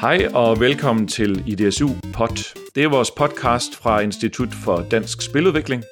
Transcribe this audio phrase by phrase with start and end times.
[0.00, 2.56] Hej og velkommen til IDSU Pod.
[2.74, 5.82] Det er vores podcast fra Institut for Dansk Spiludvikling.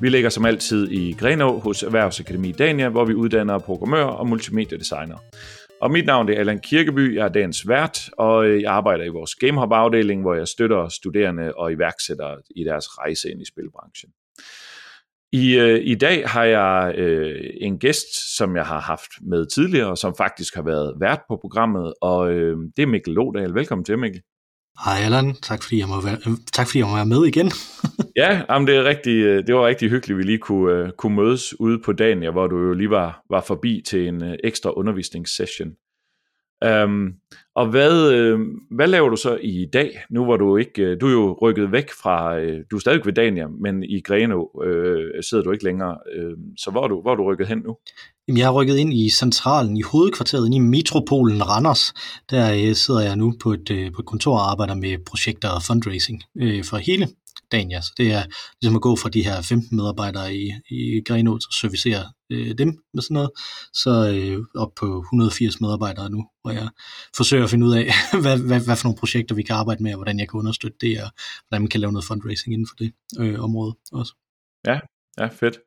[0.00, 5.18] Vi ligger som altid i Grenå hos Erhvervsakademi Dania, hvor vi uddanner programmører og multimediedesigner.
[5.80, 9.08] Og mit navn er Allan Kirkeby, jeg er dagens vært, og øh, jeg arbejder i
[9.08, 14.10] vores GameHub-afdeling, hvor jeg støtter studerende og iværksættere i deres rejse ind i spilbranchen.
[15.32, 19.96] I, øh, I dag har jeg øh, en gæst, som jeg har haft med tidligere,
[19.96, 23.54] som faktisk har været vært på programmet, og øh, det er Mikkel Lodal.
[23.54, 24.22] Velkommen til, Mikkel.
[24.84, 26.18] Hej Allan, tak fordi jeg må være,
[26.52, 27.50] tak fordi jeg må være med igen.
[28.22, 30.90] ja, jamen det, er rigtig, øh, det var rigtig hyggeligt, at vi lige kunne, uh,
[30.98, 34.34] kunne mødes ude på dagen, hvor du jo lige var, var forbi til en uh,
[34.44, 35.68] ekstra undervisningssession.
[36.64, 37.12] Um,
[37.54, 38.38] og hvad, øh,
[38.70, 41.72] hvad laver du så i dag, nu hvor du ikke, øh, du er jo rykket
[41.72, 45.64] væk fra, øh, du er stadig ved Dania, men i Greno øh, sidder du ikke
[45.64, 47.76] længere, øhm, så hvor er, du, hvor er du rykket hen nu?
[48.28, 51.94] Jamen, jeg har rykket ind i centralen, i hovedkvarteret, i metropolen Randers.
[52.30, 56.22] Der sidder jeg nu på et, på et kontor og arbejder med projekter og fundraising
[56.40, 57.08] øh, for hele
[57.52, 57.80] Dania.
[57.80, 58.22] Så det er
[58.60, 62.68] ligesom at gå fra de her 15 medarbejdere i, i Grenå og servicere øh, dem
[62.94, 63.30] med sådan noget,
[63.72, 66.68] så øh, op på 180 medarbejdere nu, hvor jeg
[67.16, 67.84] forsøger at finde ud af,
[68.22, 70.78] hvad, hvad, hvad for nogle projekter vi kan arbejde med, og hvordan jeg kan understøtte
[70.80, 71.10] det, og
[71.48, 74.14] hvordan man kan lave noget fundraising inden for det øh, område også.
[74.66, 74.80] Ja,
[75.18, 75.58] ja, fedt.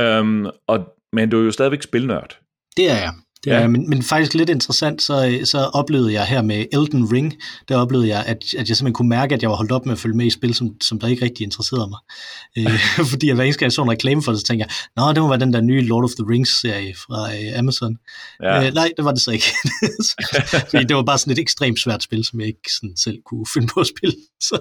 [0.00, 0.78] Um, og,
[1.12, 2.38] men du er jo stadigvæk spilnørd.
[2.76, 3.14] Det er jeg.
[3.44, 3.68] Det er, ja.
[3.68, 7.34] men, men faktisk lidt interessant, så, så oplevede jeg her med Elden Ring,
[7.68, 9.92] der oplevede jeg, at, at jeg simpelthen kunne mærke, at jeg var holdt op med
[9.92, 11.98] at følge med i spil, som, som der ikke rigtig interesserede mig.
[12.58, 12.78] Øh,
[13.12, 15.12] fordi jeg hver eneste gang jeg så en reklame for det, så tænkte jeg, nå,
[15.12, 17.96] det må være den der nye Lord of the Rings-serie fra øh, Amazon.
[18.42, 18.66] Ja.
[18.66, 19.46] Øh, nej, det var det så ikke.
[20.70, 23.46] fordi det var bare sådan et ekstremt svært spil, som jeg ikke sådan selv kunne
[23.54, 24.16] finde på at spille.
[24.40, 24.58] Så.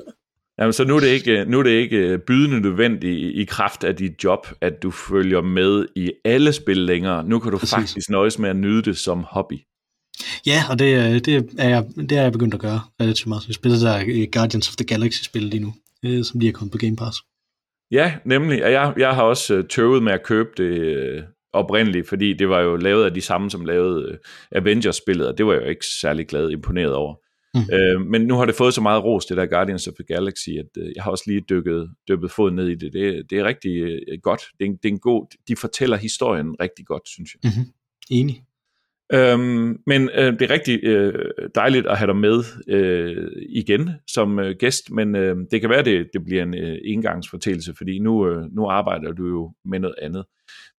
[0.60, 3.84] Jamen, så nu er det ikke, nu er det ikke bydende nødvendigt i, i kraft
[3.84, 7.24] af dit job, at du følger med i alle spil længere.
[7.24, 7.76] Nu kan du Præcis.
[7.76, 9.56] faktisk nøjes med at nyde det som hobby.
[10.46, 13.48] Ja, og det, det, er, jeg, det er jeg begyndt at gøre relativt meget.
[13.48, 15.74] Jeg spiller der Guardians of the Galaxy-spil lige nu,
[16.06, 17.18] øh, som lige er kommet på Game Pass.
[17.92, 18.60] Ja, nemlig.
[18.60, 22.60] Jeg, jeg har også øh, tøvet med at købe det øh, oprindeligt, fordi det var
[22.60, 24.20] jo lavet af de samme, som lavede
[24.52, 27.16] Avengers-spillet, og det var jeg jo ikke særlig glad imponeret over.
[27.56, 27.74] Mm.
[27.74, 30.50] Øh, men nu har det fået så meget ros, det der Guardians of the Galaxy,
[30.50, 32.94] at øh, jeg har også lige dykket, dykket foden ned i det.
[32.94, 34.42] Det, det er rigtig øh, godt.
[34.60, 37.52] Det er, det er en god, de fortæller historien rigtig godt, synes jeg.
[37.52, 37.74] Mm-hmm.
[38.12, 38.44] Enig.
[39.14, 44.40] Øhm, men øh, det er rigtig øh, dejligt at have dig med øh, igen som
[44.40, 48.28] øh, gæst, men øh, det kan være, det, det bliver en øh, engangsfortællelse, fordi nu,
[48.28, 50.26] øh, nu arbejder du jo med noget andet.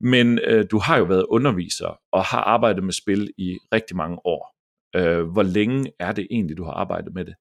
[0.00, 4.18] Men øh, du har jo været underviser og har arbejdet med spil i rigtig mange
[4.24, 4.53] år.
[4.96, 7.34] Øh, hvor længe er det egentlig, du har arbejdet med det?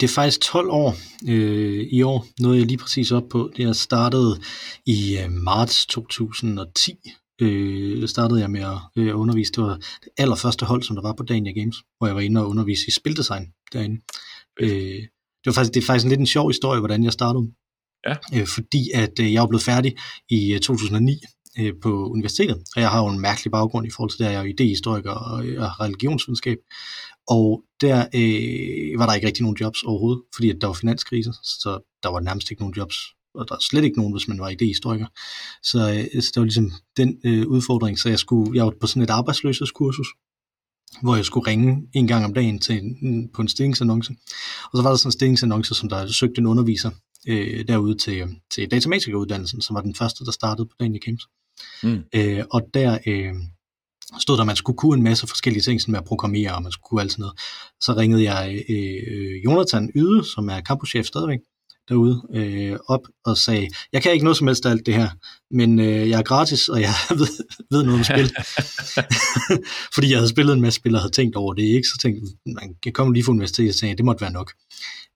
[0.00, 0.94] Det er faktisk 12 år
[1.28, 3.50] øh, i år, noget jeg lige præcis op på.
[3.56, 4.40] Det er startet
[4.86, 6.92] i øh, marts 2010.
[7.40, 9.52] Øh, startede jeg med at øh, undervise.
[9.52, 12.40] Det var det allerførste hold, som der var på Dania Games, hvor jeg var inde
[12.40, 14.00] og undervise i spildesign derinde.
[14.60, 14.68] Øh,
[15.42, 17.52] det, var faktisk, det er faktisk en lidt en sjov historie, hvordan jeg startede.
[18.06, 18.14] Ja.
[18.34, 19.96] Øh, fordi at øh, jeg var blevet færdig
[20.30, 21.20] i øh, 2009
[21.58, 24.34] øh, på universitetet, og jeg har jo en mærkelig baggrund i forhold til det, jeg
[24.34, 26.58] er jo idehistoriker og, øh, og religionsvidenskab,
[27.28, 31.32] og der øh, var der ikke rigtig nogen jobs overhovedet, fordi at der var finanskrise,
[31.42, 32.96] så der var nærmest ikke nogen jobs,
[33.34, 35.06] og der var slet ikke nogen, hvis man var idehistoriker.
[35.62, 38.86] Så, øh, så det var ligesom den øh, udfordring, så jeg, skulle, jeg var på
[38.86, 40.08] sådan et arbejdsløshedskursus,
[41.02, 44.12] hvor jeg skulle ringe en gang om dagen til en, på en stillingsannonce.
[44.64, 46.90] Og så var der sådan en stillingsannonce, som der søgte en underviser
[47.28, 51.22] øh, derude til, øh, til datamatikeruddannelsen, som var den første, der startede på Daniel Games.
[51.82, 52.02] Mm.
[52.14, 53.32] Øh, og der øh,
[54.20, 56.62] stod der, at man skulle kunne en masse forskellige ting, sådan med at programmere, og
[56.62, 57.38] man skulle kunne alt sådan noget.
[57.80, 61.38] Så ringede jeg øh, Jonathan Yde, som er campuschef stadigvæk,
[61.88, 65.08] derude øh, op og sagde, jeg kan ikke noget som helst af alt det her,
[65.50, 67.28] men øh, jeg er gratis, og jeg ved,
[67.70, 68.32] ved noget om spil.
[69.94, 71.88] Fordi jeg havde spillet en masse spil og havde tænkt over det, ikke?
[71.88, 74.52] så tænkte man kan komme lige fra universitetet og sagde, det måtte være nok.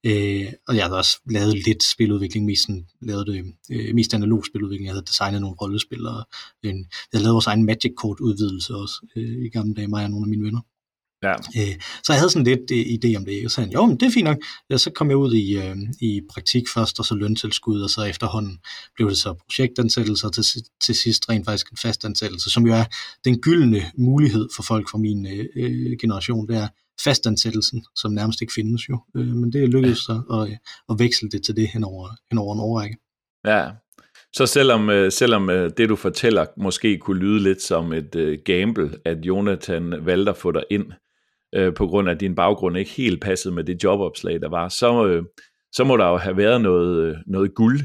[0.07, 4.47] Øh, og jeg havde også lavet lidt spiludvikling, mest, sådan, lavet det, øh, mest analog
[4.47, 4.87] spiludvikling.
[4.87, 6.29] Jeg havde designet nogle rollespil, og
[6.65, 10.05] øh, jeg havde lavet vores egen Magic Code udvidelse også øh, i gamle dage, mig
[10.05, 10.61] og nogle af mine venner.
[11.23, 11.33] Ja.
[11.33, 13.87] Øh, så jeg havde sådan lidt øh, idé om det, og så sagde han, jo,
[13.87, 14.37] men det er fint nok.
[14.71, 18.03] Ja, så kom jeg ud i, øh, i praktik først, og så løntilskud, og så
[18.05, 18.59] efterhånden
[18.95, 20.45] blev det så projektansættelse, og til,
[20.81, 22.85] til sidst rent faktisk en fastansættelse, som jo er
[23.25, 26.69] den gyldne mulighed for folk fra min øh, øh generation, det er,
[27.05, 29.01] fastansættelsen, som nærmest ikke findes jo.
[29.17, 30.59] Øh, men det lykkedes så at,
[30.91, 32.97] at veksle det til det hen over, hen over en årrække.
[33.47, 33.71] Ja,
[34.33, 38.91] så selvom, øh, selvom øh, det du fortæller måske kunne lyde lidt som et gamble,
[39.05, 40.87] at Jonathan valgte at få dig ind,
[41.77, 45.23] på grund af din baggrund ikke helt passede med det jobopslag, der var, så,
[45.73, 47.81] så må der jo have været noget, noget guld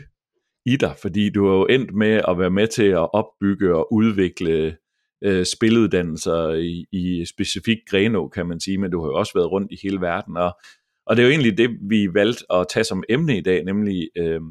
[0.66, 3.94] i dig, fordi du har jo endt med at være med til at opbygge og
[3.94, 4.78] udvikle
[5.23, 9.51] øh, spiluddannelser i, i specifikt Greno, kan man sige, men du har jo også været
[9.51, 10.59] rundt i hele verden, og
[11.06, 14.09] Og det er jo egentlig det, vi valgte at tage som emne i dag, nemlig
[14.18, 14.41] øh,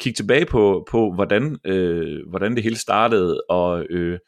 [0.00, 4.18] kigge tilbage på, på hvordan, øh, hvordan det hele startede, og øh,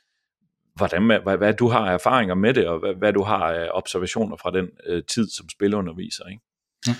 [0.77, 4.37] hvordan, hvad, hvad du har erfaringer med det, og hvad, hvad du har af observationer
[4.37, 6.25] fra den øh, tid som spilunderviser.
[6.29, 6.43] Ikke?
[6.87, 6.95] Ja.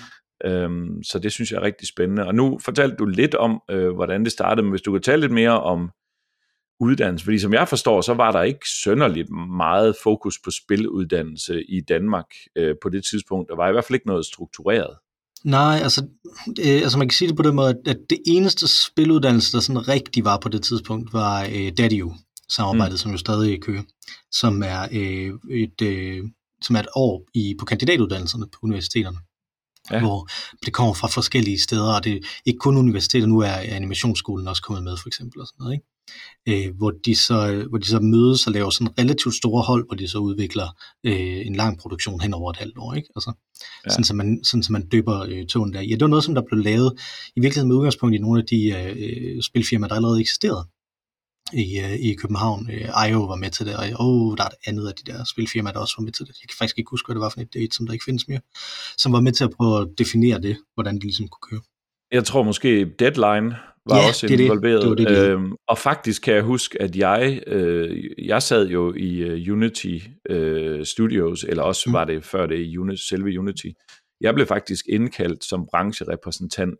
[0.45, 2.25] Øhm, så det synes jeg er rigtig spændende.
[2.27, 5.21] Og nu fortalte du lidt om, øh, hvordan det startede, men hvis du kan tale
[5.21, 5.91] lidt mere om
[6.83, 11.81] uddannelse, fordi som jeg forstår, så var der ikke sønderligt meget fokus på spiluddannelse i
[11.81, 12.25] Danmark
[12.55, 13.49] øh, på det tidspunkt.
[13.49, 14.97] Der var i hvert fald ikke noget struktureret.
[15.43, 16.05] Nej, altså,
[16.59, 19.87] øh, altså man kan sige det på den måde, at det eneste spiluddannelse, der sådan
[19.87, 22.11] rigtig var på det tidspunkt, var øh, DaddyU
[22.49, 22.97] samarbejdet, mm.
[22.97, 23.83] som jo stadig kører,
[24.31, 26.23] som er øh, et øh,
[26.61, 29.17] som er et år i på kandidatuddannelserne på universiteterne
[29.91, 29.99] ja.
[29.99, 30.27] hvor
[30.65, 34.61] det kommer fra forskellige steder, og det er ikke kun universiteter, nu er animationsskolen også
[34.61, 35.85] kommet med, for eksempel, og sådan noget, ikke?
[36.49, 39.95] Øh, hvor, de så, hvor de så mødes og laver sådan relativt store hold, hvor
[39.95, 40.67] de så udvikler
[41.03, 43.09] øh, en lang produktion hen over et halvt år, ikke?
[43.15, 43.31] Altså,
[43.85, 43.89] ja.
[43.89, 45.81] sådan, så man, sådan så man døber øh, togen der.
[45.81, 46.93] Ja, det var noget, som der blev lavet
[47.35, 50.67] i virkeligheden med udgangspunkt i nogle af de øh, spilfirmaer, der allerede eksisterede
[51.53, 52.69] i, uh, i København.
[52.69, 55.23] Uh, IO var med til det, og oh, der er et andet af de der
[55.23, 56.35] spilfirmaer, der også var med til det.
[56.41, 58.27] Jeg kan faktisk ikke huske, hvad det var for et date, som der ikke findes
[58.27, 58.39] mere,
[58.97, 61.61] som var med til at prøve at definere det, hvordan det ligesom kunne køre.
[62.11, 63.55] Jeg tror måske Deadline
[63.89, 64.83] var ja, også det involveret.
[64.83, 64.97] Det.
[64.97, 65.29] Det det, det.
[65.29, 69.97] Øhm, og faktisk kan jeg huske, at jeg, øh, jeg sad jo i uh, Unity
[70.31, 71.93] uh, Studios, eller også mm.
[71.93, 73.67] var det før det i Unity, selve Unity.
[74.21, 76.79] Jeg blev faktisk indkaldt som brancherepræsentant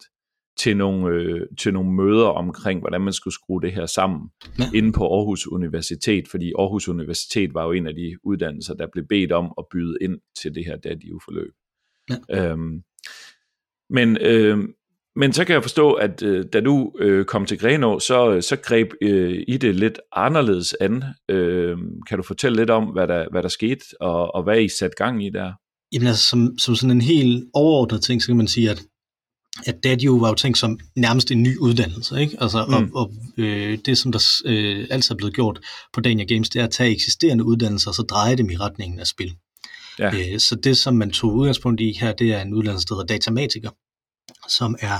[0.57, 4.29] til nogle, øh, til nogle møder omkring, hvordan man skulle skrue det her sammen
[4.59, 4.63] ja.
[4.73, 9.05] inde på Aarhus Universitet, fordi Aarhus Universitet var jo en af de uddannelser, der blev
[9.09, 11.53] bedt om at byde ind til det her DADIU-forløb.
[12.09, 12.51] Ja.
[12.51, 12.83] Øhm,
[13.89, 14.57] men, øh,
[15.15, 18.55] men så kan jeg forstå, at øh, da du øh, kom til Grenå, så, så
[18.55, 21.03] greb øh, I det lidt anderledes an.
[21.29, 21.77] Øh,
[22.07, 24.95] kan du fortælle lidt om, hvad der, hvad der skete, og, og hvad I satte
[24.97, 25.53] gang i der?
[25.93, 28.83] Jamen altså, som, som sådan en helt overordnet ting, så kan man sige, at
[29.65, 32.37] at det jo var jo tænkt som nærmest en ny uddannelse, ikke?
[32.41, 32.73] Altså, mm.
[32.73, 35.59] og, og øh, det, som der øh, altid er blevet gjort
[35.93, 38.99] på Dania Games, det er at tage eksisterende uddannelser, og så dreje dem i retningen
[38.99, 39.35] af spil.
[39.99, 40.07] Ja.
[40.07, 43.13] Øh, så det, som man tog udgangspunkt i her, det er en uddannelse, der hedder
[43.13, 43.69] datamatiker,
[44.47, 44.99] som er,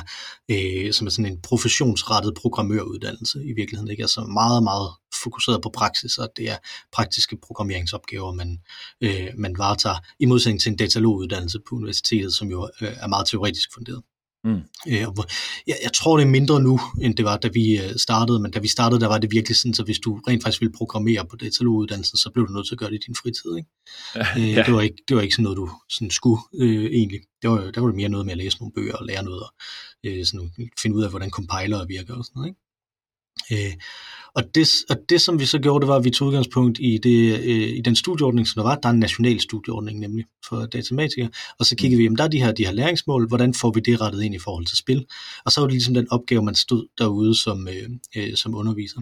[0.52, 4.04] øh, som er sådan en professionsrettet programmøruddannelse i virkeligheden, ikke?
[4.04, 4.90] Altså meget, meget
[5.24, 6.58] fokuseret på praksis, og det er
[6.92, 8.60] praktiske programmeringsopgaver, man,
[9.02, 13.28] øh, man varetager, i modsætning til en dataloguddannelse på universitetet, som jo øh, er meget
[13.28, 14.04] teoretisk funderet.
[14.44, 14.62] Mm.
[14.88, 15.08] Øh,
[15.68, 18.52] jeg, jeg tror, det er mindre nu, end det var, da vi øh, startede, men
[18.52, 21.26] da vi startede, der var det virkelig sådan, så hvis du rent faktisk ville programmere
[21.26, 23.58] på dataloguddannelsen, så blev du nødt til at gøre det i din fritid.
[23.58, 23.70] Ikke?
[24.16, 24.64] Ja, øh, ja.
[24.64, 27.20] det, var ikke, det var ikke sådan noget, du sådan skulle øh, egentlig.
[27.42, 29.44] Det var, der var det mere noget med at læse nogle bøger og lære noget,
[29.44, 29.52] og
[30.04, 30.52] øh, sådan,
[30.82, 32.50] finde ud af, hvordan compiler virker og sådan noget.
[32.50, 32.63] Ikke?
[33.52, 33.74] Øh,
[34.36, 36.98] og det, og det, som vi så gjorde, det var, at vi tog udgangspunkt i,
[36.98, 38.76] det, øh, i den studieordning, som der var.
[38.76, 41.30] Der er en national studieordning nemlig for datamatikere.
[41.60, 43.80] Og så kiggede vi, om der er de her, de her læringsmål, hvordan får vi
[43.80, 45.06] det rettet ind i forhold til spil?
[45.46, 49.02] Og så var det ligesom den opgave, man stod derude som, øh, øh, som underviser.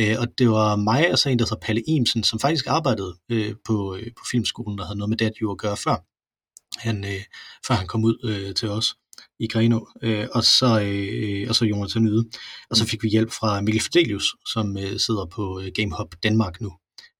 [0.00, 3.14] Øh, og det var mig og så en, der hedder Palle Imsen, som faktisk arbejdede
[3.28, 6.04] øh, på, øh, på filmskolen, der havde noget med det at gøre før.
[6.78, 7.22] Han, øh,
[7.66, 8.94] før han kom ud øh, til os
[9.40, 12.24] i Greno, øh, og, så, øh, og så Jonathan Yde.
[12.70, 12.88] Og så mm.
[12.88, 16.72] fik vi hjælp fra Mikkel Fidelius, som øh, sidder på øh, GameHub Danmark nu,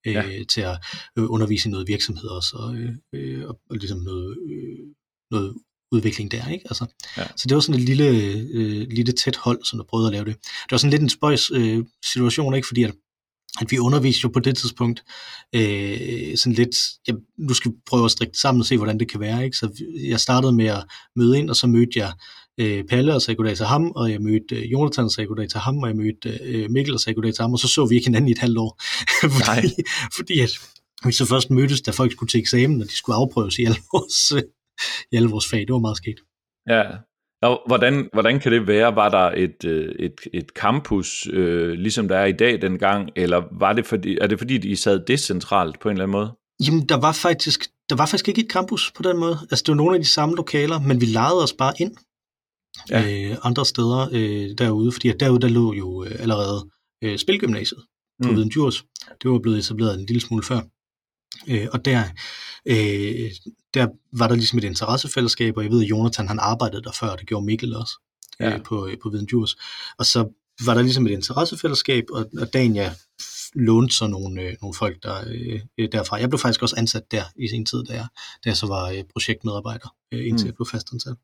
[0.06, 0.44] øh, ja.
[0.48, 0.78] til at
[1.18, 4.86] øh, undervise i noget virksomhed også, og, øh, øh, og, og ligesom noget, øh,
[5.30, 5.54] noget
[5.92, 6.64] udvikling der, ikke?
[6.70, 6.86] Altså,
[7.16, 7.26] ja.
[7.36, 8.08] Så det var sådan et lille,
[8.52, 10.34] øh, lille tæt hold, som der prøvede at lave det.
[10.44, 12.66] Det var sådan lidt en spøjs øh, situation, ikke?
[12.68, 12.94] Fordi at
[13.60, 15.04] at vi underviste jo på det tidspunkt
[15.54, 16.76] øh, sådan lidt,
[17.08, 19.44] ja, nu skal vi prøve at strikke sammen og se, hvordan det kan være.
[19.44, 19.56] Ikke?
[19.56, 20.84] Så jeg startede med at
[21.16, 22.12] møde ind, og så mødte jeg
[22.60, 25.48] øh, Palle og sagde goddag til ham, og jeg mødte øh, Jonathan og sagde goddag
[25.48, 27.86] til ham, og jeg mødte øh, Mikkel og sagde goddag til ham, og så så
[27.86, 28.82] vi ikke hinanden i et halvt år.
[29.38, 29.74] fordi,
[30.16, 30.50] fordi at
[31.04, 33.78] vi så først mødtes, da folk skulle til eksamen, og de skulle afprøves i alle
[33.92, 34.42] vores, øh,
[35.12, 35.60] i alle vores fag.
[35.60, 36.18] Det var meget sket.
[36.68, 36.82] Ja,
[37.42, 38.96] og hvordan, hvordan kan det være?
[38.96, 43.42] Var der et, øh, et, et campus, øh, ligesom der er i dag dengang, eller
[43.58, 46.32] var det fordi, er det fordi, de sad decentralt på en eller anden måde?
[46.66, 49.38] Jamen, der var faktisk, der var faktisk ikke et campus på den måde.
[49.50, 51.96] Altså, det var nogle af de samme lokaler, men vi lejede os bare ind
[52.90, 53.30] ja.
[53.30, 56.70] øh, andre steder øh, derude, fordi derude der lå jo øh, allerede
[57.04, 57.80] øh, Spilgymnasiet
[58.22, 58.36] på mm.
[58.36, 58.84] Viden Djurs.
[59.22, 60.60] Det var blevet etableret en lille smule før.
[61.48, 62.04] Øh, og der,
[62.66, 63.30] øh,
[63.74, 67.08] der var der ligesom et interessefællesskab, og jeg ved, at Jonathan han arbejdede der før,
[67.08, 67.94] og det gjorde Mikkel også
[68.40, 68.54] ja.
[68.54, 69.56] øh, på, på Viden Djurs.
[69.98, 70.28] Og så
[70.64, 72.94] var der ligesom et interessefællesskab, og, og Dania
[73.54, 75.24] lånte så nogle, øh, nogle folk der,
[75.78, 76.20] øh, derfra.
[76.20, 78.06] Jeg blev faktisk også ansat der i sin tid, da jeg,
[78.44, 80.46] da jeg så var øh, projektmedarbejder, øh, indtil mm.
[80.46, 81.16] jeg blev fastansat.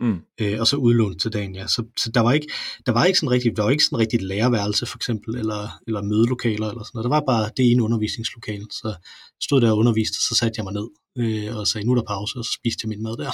[0.00, 0.18] Mm.
[0.40, 1.66] Øh, og så udlånt til dagen, ja.
[1.66, 2.48] Så, så der var ikke,
[2.86, 6.02] der var ikke sådan rigtig, der var ikke sådan rigtig lærerværelse for eksempel, eller, eller
[6.02, 7.04] mødelokaler eller sådan noget.
[7.04, 8.66] Der var bare det ene undervisningslokale.
[8.70, 8.94] Så
[9.42, 10.88] stod der og underviste, så satte jeg mig ned
[11.18, 13.32] øh, og sagde, nu er der pause, og så spiste jeg min mad der.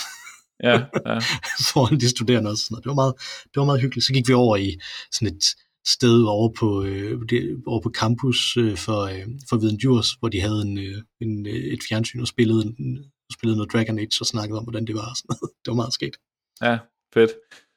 [0.63, 0.73] Ja,
[1.07, 1.19] ja.
[1.73, 2.65] foran de studerende også.
[2.85, 4.07] Det var, meget, det var meget hyggeligt.
[4.07, 4.79] Så gik vi over i
[5.13, 5.45] sådan et
[5.87, 10.29] sted over på, øh, det, over på campus øh, for, øh, for Viden Djurs, hvor
[10.29, 14.21] de havde en, øh, en, øh, et fjernsyn og spillede, en, spillede noget Dragon Age
[14.21, 15.11] og snakkede om, hvordan det var.
[15.11, 15.51] Og sådan noget.
[15.63, 16.17] Det var meget sket.
[16.63, 16.79] Ja,
[17.15, 17.31] fedt.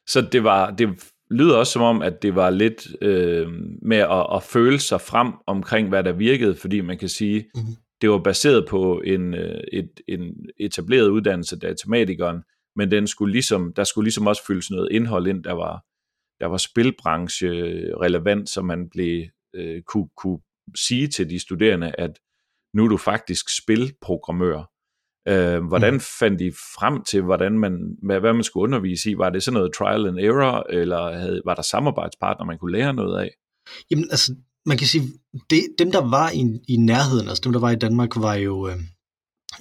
[0.06, 0.88] Så det var, det
[1.30, 3.48] lyder også som om, at det var lidt øh,
[3.82, 7.74] med at, at føle sig frem omkring, hvad der virkede, fordi man kan sige, mm-hmm.
[8.00, 12.42] det var baseret på en, øh, et, en etableret uddannelse, datamatikeren,
[12.76, 15.84] men den skulle ligesom, der skulle ligesom også fyldes noget indhold ind, der var,
[16.40, 17.48] der var spilbranche
[18.00, 20.40] relevant, så man blev, øh, kunne, kunne
[20.76, 22.18] sige til de studerende, at
[22.74, 24.69] nu er du faktisk spilprogrammør.
[25.28, 26.00] Øh, hvordan mm.
[26.00, 29.18] fandt I frem til, hvordan man, hvad man skulle undervise i?
[29.18, 32.94] Var det sådan noget trial and error, eller havde, var der samarbejdspartnere, man kunne lære
[32.94, 33.30] noget af?
[33.90, 34.34] Jamen altså,
[34.66, 35.02] man kan sige,
[35.50, 38.68] det, dem der var i, i nærheden, altså dem der var i Danmark, var jo,
[38.68, 38.76] øh,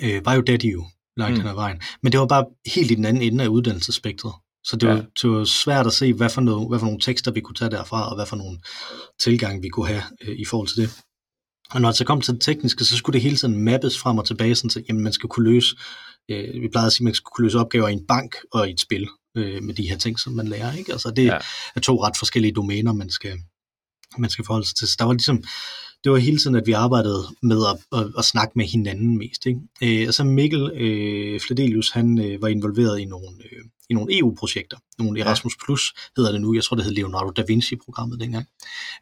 [0.04, 0.76] øh var jo Daddy
[1.18, 1.42] langt mm.
[1.42, 1.82] hen ad vejen.
[2.04, 4.34] Men det var bare helt i den anden ende af uddannelsesspektret.
[4.64, 5.02] Så det var, ja.
[5.22, 7.72] det var svært at se, hvad for, noget, hvad for nogle tekster vi kunne tage
[7.72, 8.58] derfra, og hvad for nogle
[9.20, 10.90] tilgang vi kunne have øh, i forhold til det.
[11.72, 14.18] Og når det så kom til det tekniske, så skulle det hele tiden mappes frem
[14.18, 15.76] og tilbage, sådan så jamen, man skal kunne løse,
[16.30, 18.70] øh, vi plejede at sige, at man skulle kunne løse opgaver i en bank og
[18.70, 19.08] i et spil
[19.38, 20.74] øh, med de her ting, som man lærer.
[20.74, 20.92] Ikke?
[20.92, 21.38] Altså det ja.
[21.76, 23.38] er to ret forskellige domæner, man skal,
[24.18, 24.88] man skal forholde sig til.
[24.88, 25.44] Så der var ligesom,
[26.04, 29.46] det var hele tiden, at vi arbejdede med at, at, at snakke med hinanden mest.
[29.46, 30.02] Ikke?
[30.02, 34.18] Øh, og så Mikkel øh, Fledelius, han øh, var involveret i nogle, øh, i nogle
[34.18, 34.78] EU-projekter.
[35.00, 36.54] Nogle Erasmus Plus hedder det nu.
[36.54, 38.46] Jeg tror, det hed Leonardo da Vinci-programmet dengang.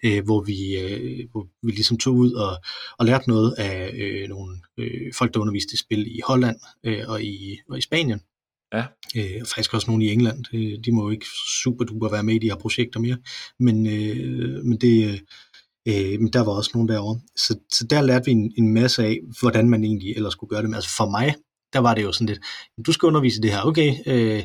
[0.06, 2.58] Øh, hvor, vi, øh, hvor vi ligesom tog ud og,
[3.00, 7.04] og lærte noget af øh, nogle øh, folk, der underviste i spil i Holland øh,
[7.08, 8.22] og, i, og i Spanien.
[8.74, 8.86] Ja.
[9.18, 10.46] Øh, og faktisk også nogle i England.
[10.54, 11.26] Øh, de må jo ikke
[11.64, 13.18] super duper være med i de her projekter mere.
[13.60, 15.22] Men, øh, men det,
[15.88, 17.20] Øh, men der var også nogen derovre.
[17.36, 20.62] Så, så der lærte vi en, en masse af, hvordan man egentlig ellers skulle gøre
[20.62, 20.70] det.
[20.70, 21.36] Men altså for mig,
[21.74, 22.40] der var det jo sådan lidt,
[22.86, 24.44] du skal undervise det her, okay, øh,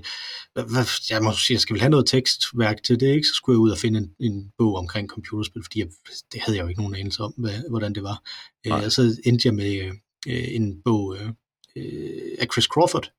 [1.10, 3.26] jeg må sige, jeg skal vel have noget tekstværk til det, ikke?
[3.26, 5.88] Så skulle jeg ud og finde en, en bog omkring computerspil, fordi jeg,
[6.32, 8.22] det havde jeg jo ikke nogen anelse om, hvad, hvordan det var.
[8.66, 9.92] Øh, og så endte jeg med
[10.28, 11.28] øh, en bog øh,
[11.76, 13.10] øh af Chris Crawford,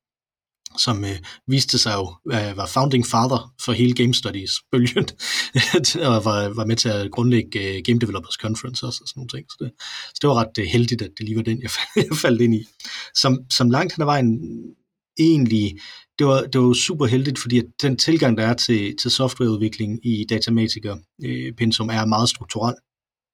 [0.78, 5.08] som øh, viste sig jo øh, var founding father for hele Game Studies-bølgen,
[6.10, 9.30] og var, var med til at grundlægge øh, Game Developers Conference også, og sådan nogle
[9.30, 9.46] ting.
[9.52, 9.72] Så det,
[10.08, 12.56] så det var ret øh, heldigt, at det lige var den, jeg, jeg faldt ind
[12.56, 12.66] i.
[13.16, 14.40] Som, som langt hen ad vejen
[15.20, 15.78] egentlig,
[16.20, 20.00] det var, det var super heldigt, fordi at den tilgang, der er til, til softwareudvikling
[20.06, 22.76] i Datamatica øh, Pensum, er meget strukturel.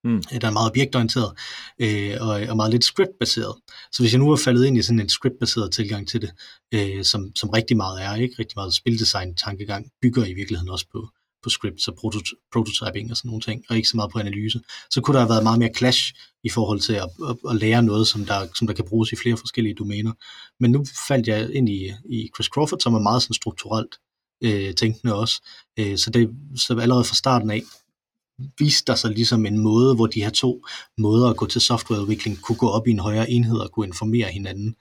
[0.04, 0.24] Mm.
[0.34, 1.32] Øh, der er meget objektorienteret
[1.80, 3.56] øh, og, og meget lidt scriptbaseret.
[3.92, 6.32] Så hvis jeg nu er faldet ind i sådan en scriptbaseret tilgang til det,
[6.74, 11.10] øh, som, som rigtig meget er, ikke rigtig meget spildesign-tankegang, bygger i virkeligheden også på,
[11.44, 14.62] på scripts og protot- prototyping og sådan nogle ting, og ikke så meget på analyse,
[14.90, 16.14] så kunne der have været meget mere clash
[16.44, 19.16] i forhold til at, at, at lære noget, som der, som der kan bruges i
[19.16, 20.12] flere forskellige domæner.
[20.60, 23.96] Men nu faldt jeg ind i, i Chris Crawford, som er meget sådan strukturelt
[24.44, 25.42] øh, tænkende også.
[25.80, 27.64] Øh, så, det, så allerede fra starten af,
[28.60, 30.66] viste der sig ligesom en måde, hvor de her to
[30.98, 34.28] måder at gå til softwareudvikling kunne gå op i en højere enhed og kunne informere
[34.28, 34.76] hinanden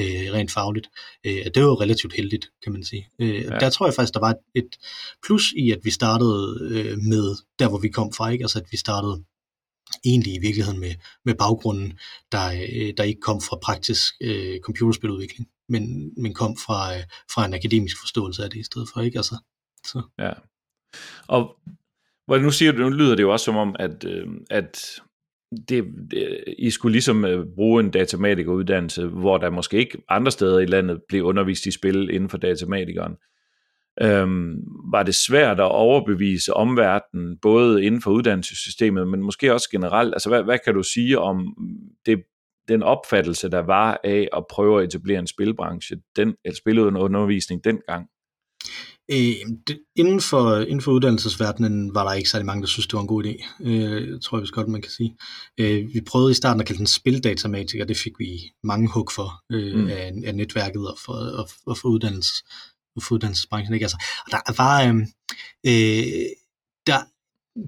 [0.00, 0.88] øh, rent fagligt.
[1.26, 3.08] Øh, det var jo relativt heldigt, kan man sige.
[3.18, 3.58] Øh, ja.
[3.58, 4.76] Der tror jeg faktisk, der var et
[5.26, 8.44] plus i, at vi startede øh, med der, hvor vi kom fra, ikke?
[8.44, 9.24] altså at vi startede
[10.04, 10.94] egentlig i virkeligheden med,
[11.24, 11.98] med baggrunden,
[12.32, 17.02] der, øh, der ikke kom fra praktisk øh, computerspiludvikling, men, men kom fra, øh,
[17.34, 19.18] fra en akademisk forståelse af det i stedet for, ikke?
[19.18, 19.36] Altså,
[19.86, 20.02] så.
[20.18, 20.32] Ja.
[21.28, 21.56] Og
[22.26, 25.00] hvor nu siger du, nu lyder det jo også som om, at, øh, at
[25.68, 30.58] det, det, I skulle ligesom øh, bruge en datamatikeruddannelse, hvor der måske ikke andre steder
[30.58, 33.16] i landet blev undervist i spil inden for datamatikeren.
[34.02, 34.54] Øhm,
[34.92, 40.14] var det svært at overbevise omverdenen, både inden for uddannelsessystemet, men måske også generelt?
[40.14, 41.56] Altså, hvad, hvad kan du sige om
[42.06, 42.22] det,
[42.68, 48.06] den opfattelse, der var af at prøve at etablere en spilbranche, den, eller spilundervisning dengang?
[49.10, 49.34] Øh,
[49.66, 53.00] det, inden, for, inden for uddannelsesverdenen var der ikke særlig mange, der synes, det var
[53.00, 53.62] en god idé.
[53.62, 55.16] Øh, tror jeg vist godt, man kan sige.
[55.58, 59.10] Øh, vi prøvede i starten at kalde den spildatamatik, og det fik vi mange hug
[59.12, 59.88] for øh, mm.
[59.88, 62.44] af, af netværket og for, og, og for, uddannelses,
[63.02, 63.74] for uddannelsesbranchen.
[63.74, 63.84] Ikke?
[63.84, 64.82] Altså, og der var...
[64.82, 64.94] Øh,
[65.66, 66.26] øh,
[66.86, 66.98] der,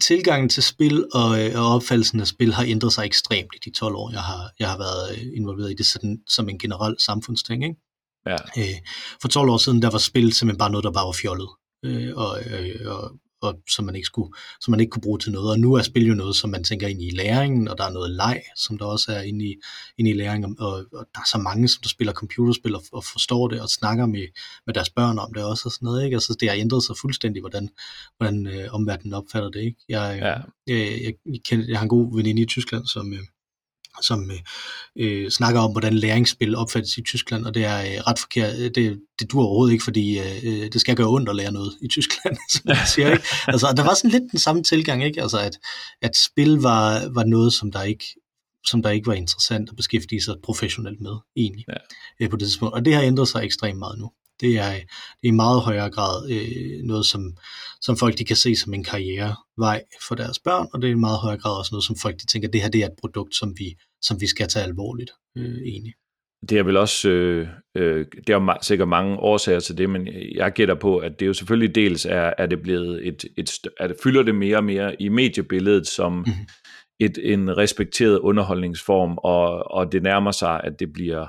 [0.03, 3.71] tilgangen til spil og, øh, og opfattelsen af spil har ændret sig ekstremt i de
[3.71, 6.97] 12 år, jeg har, jeg har været øh, involveret i det sådan, som en generel
[6.99, 7.65] samfundsting.
[7.65, 7.77] Ikke?
[8.27, 8.37] Ja.
[8.59, 8.77] Øh,
[9.23, 11.49] for 12 år siden, der var spil simpelthen bare noget, der bare var fjollet.
[11.85, 13.11] Øh, og, øh, og,
[13.43, 15.51] og som man ikke skulle, som man ikke kunne bruge til noget.
[15.51, 17.93] Og nu er spil jo noget, som man tænker ind i læringen, og der er
[17.93, 19.55] noget leg, som der også er inde i,
[19.99, 23.05] inde i læringen, og, og der er så mange, som der spiller computerspil og, og
[23.05, 24.27] forstår det, og snakker med,
[24.67, 26.15] med deres børn om det også, og sådan noget, ikke?
[26.15, 27.69] Altså, det har ændret sig fuldstændig, hvordan,
[28.17, 29.79] hvordan øh, omverdenen opfatter det, ikke?
[29.89, 30.75] Jeg, ja.
[30.75, 33.21] øh, jeg, jeg, jeg, jeg har en god veninde i Tyskland, som, øh,
[34.03, 34.31] som
[34.99, 38.75] øh, snakker om, hvordan læringsspil opfattes i Tyskland, og det er øh, ret forkert.
[38.75, 41.89] Det, det dur overhovedet ikke, fordi øh, det skal gøre ondt at lære noget i
[41.89, 43.11] Tyskland, som man siger.
[43.13, 43.25] Ikke?
[43.47, 45.23] Altså, der var sådan lidt den samme tilgang, ikke?
[45.23, 45.59] Altså, at,
[46.03, 48.05] at spil var, var noget, som der ikke
[48.67, 51.75] som der ikke var interessant at beskæftige sig professionelt med, egentlig, ja.
[52.21, 52.75] øh, på det tidspunkt.
[52.75, 54.11] Og det har ændret sig ekstremt meget nu.
[54.41, 54.83] Det er, det
[55.23, 57.37] er i meget højere grad øh, noget, som,
[57.81, 60.99] som folk de kan se som en karrierevej for deres børn, og det er i
[60.99, 63.35] meget højere grad også noget, som folk de tænker, det her det er et produkt,
[63.35, 65.95] som vi, som vi skal tage alvorligt, øh, egentlig.
[66.49, 70.53] Det er vel også, øh, øh, det er sikkert mange årsager til det, men jeg
[70.53, 73.51] gætter på, at det er jo selvfølgelig dels er, er det blevet et, et,
[73.81, 76.47] at det fylder det mere og mere i mediebilledet som mm-hmm.
[77.01, 81.27] et, en respekteret underholdningsform, og, og det nærmer sig, at det bliver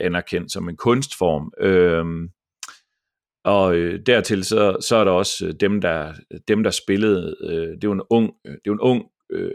[0.00, 1.52] anerkendt som en kunstform.
[1.60, 2.28] Øhm,
[3.44, 6.14] og øh, dertil så, så er der også øh, dem, der,
[6.48, 9.50] dem, der spillede, øh, det er jo en ung, det er jo en ung øh,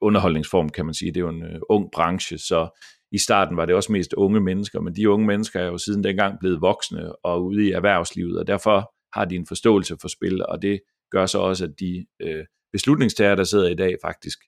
[0.00, 1.10] underholdningsform, kan man sige.
[1.10, 2.80] Det er jo en øh, ung branche, så
[3.12, 6.04] i starten var det også mest unge mennesker, men de unge mennesker er jo siden
[6.04, 10.46] dengang blevet voksne og ude i erhvervslivet, og derfor har de en forståelse for spil,
[10.46, 14.38] og det gør så også, at de øh, beslutningstager, der sidder i dag, faktisk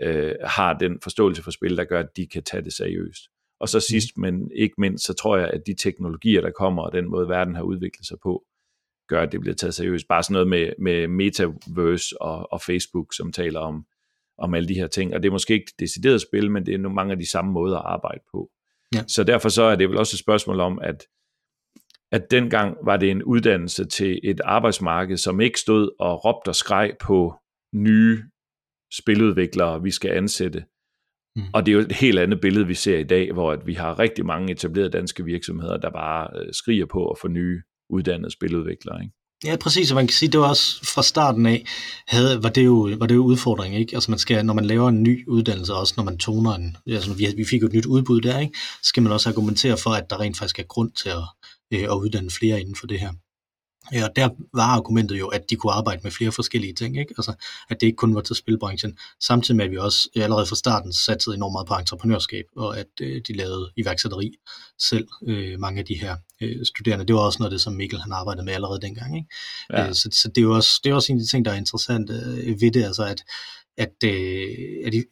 [0.00, 3.22] øh, har den forståelse for spil, der gør, at de kan tage det seriøst.
[3.60, 6.92] Og så sidst, men ikke mindst, så tror jeg, at de teknologier, der kommer, og
[6.92, 8.44] den måde, verden har udviklet sig på,
[9.08, 10.08] gør, at det bliver taget seriøst.
[10.08, 13.86] Bare sådan noget med, med metaverse og, og Facebook, som taler om,
[14.38, 15.14] om alle de her ting.
[15.14, 17.52] Og det er måske ikke decideret spil, men det er nogle mange af de samme
[17.52, 18.50] måder at arbejde på.
[18.94, 19.04] Ja.
[19.08, 21.06] Så derfor så er det vel også et spørgsmål om, at,
[22.12, 26.54] at dengang var det en uddannelse til et arbejdsmarked, som ikke stod og råbte og
[26.54, 27.34] skreg på
[27.74, 28.22] nye
[28.92, 30.64] spiludviklere, vi skal ansætte.
[31.36, 31.42] Mm.
[31.54, 33.74] Og det er jo et helt andet billede, vi ser i dag, hvor at vi
[33.74, 38.30] har rigtig mange etablerede danske virksomheder, der bare øh, skriger på at få nye uddannede
[38.30, 39.02] spiludviklere.
[39.02, 39.14] Ikke?
[39.44, 41.64] Ja, præcis, og man kan sige, det var også fra starten af,
[42.08, 43.94] havde, var, det jo, var det jo udfordring, ikke?
[43.94, 47.14] Altså man skal, når man laver en ny uddannelse, også når man toner en, altså
[47.14, 48.58] vi, vi fik jo et nyt udbud der, ikke?
[48.58, 51.24] Så skal man også argumentere for, at der rent faktisk er grund til at,
[51.72, 53.12] øh, at uddanne flere inden for det her.
[53.92, 57.14] Ja, og der var argumentet jo, at de kunne arbejde med flere forskellige ting, ikke?
[57.18, 57.34] Altså,
[57.70, 60.92] at det ikke kun var til spilbranchen, samtidig med, at vi også allerede fra starten
[60.92, 64.32] satte enormt meget på entreprenørskab, og at øh, de lavede iværksætteri
[64.78, 67.06] selv, øh, mange af de her øh, studerende.
[67.06, 69.28] Det var også noget af det, som Mikkel han arbejdede med allerede dengang, ikke?
[69.70, 69.88] Ja.
[69.88, 71.50] Øh, så, så det er jo også, det er også en af de ting, der
[71.50, 73.22] er interessant øh, ved det, altså at,
[73.76, 75.04] at, øh, at de,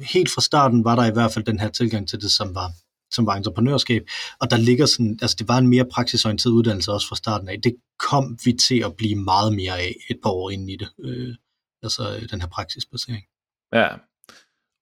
[0.00, 2.72] helt fra starten var der i hvert fald den her tilgang til det, som var
[3.14, 4.02] som var entreprenørskab,
[4.40, 7.60] og der ligger sådan, altså det var en mere praksisorienteret uddannelse også fra starten af.
[7.62, 10.88] Det kom vi til at blive meget mere af et par år inden i det,
[11.04, 11.34] øh,
[11.82, 13.24] altså den her praksisbasering.
[13.72, 13.88] Ja,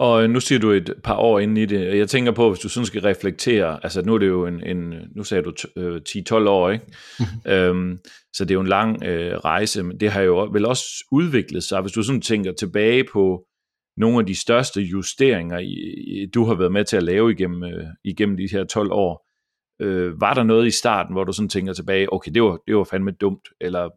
[0.02, 1.98] og nu siger du et par år inde i det.
[1.98, 4.94] Jeg tænker på, hvis du sådan skal reflektere, altså nu er det jo en, en
[5.16, 6.84] nu sagde du 10-12 øh, år, ikke?
[7.18, 7.52] Mm-hmm.
[7.52, 7.98] Øhm,
[8.32, 11.64] så det er jo en lang øh, rejse, men det har jo vel også udviklet
[11.64, 11.80] sig.
[11.80, 13.44] Hvis du sådan tænker tilbage på
[13.96, 15.58] nogle af de største justeringer,
[16.34, 19.28] du har været med til at lave igennem, øh, igennem de her 12 år.
[19.80, 22.76] Øh, var der noget i starten, hvor du sådan tænker tilbage, okay, det var, det
[22.76, 23.88] var fandme dumt, eller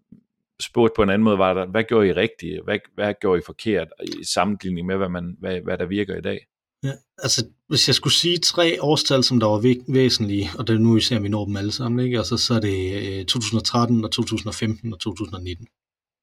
[0.62, 3.44] spurgt på en anden måde, var der, hvad gjorde I rigtigt, hvad, hvad gjorde I
[3.46, 6.40] forkert i sammenligning med, hvad, man, hvad, hvad der virker i dag?
[6.84, 10.76] Ja, altså hvis jeg skulle sige tre årstal, som der var væ- væsentlige, og det
[10.76, 12.18] er nu især, vi når dem alle sammen, ikke?
[12.18, 12.78] Altså, så er det
[13.20, 15.68] øh, 2013 og 2015 og 2019.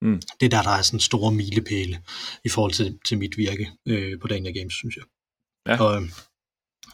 [0.02, 0.20] Mm.
[0.40, 2.00] Det er der, der er sådan store milepæle
[2.44, 5.04] i forhold til, til mit virke øh, på Dania Games, synes jeg.
[5.68, 5.84] Ja.
[5.84, 6.02] Og,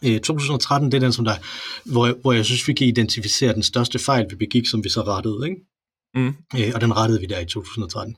[0.05, 1.35] øh, 2013, det er den, som der,
[1.85, 5.03] hvor, hvor jeg synes, vi kan identificere den største fejl, vi begik, som vi så
[5.03, 5.49] rettede.
[5.49, 5.61] Ikke?
[6.15, 6.35] Mm.
[6.59, 8.17] Øh, og den rettede vi der i 2013.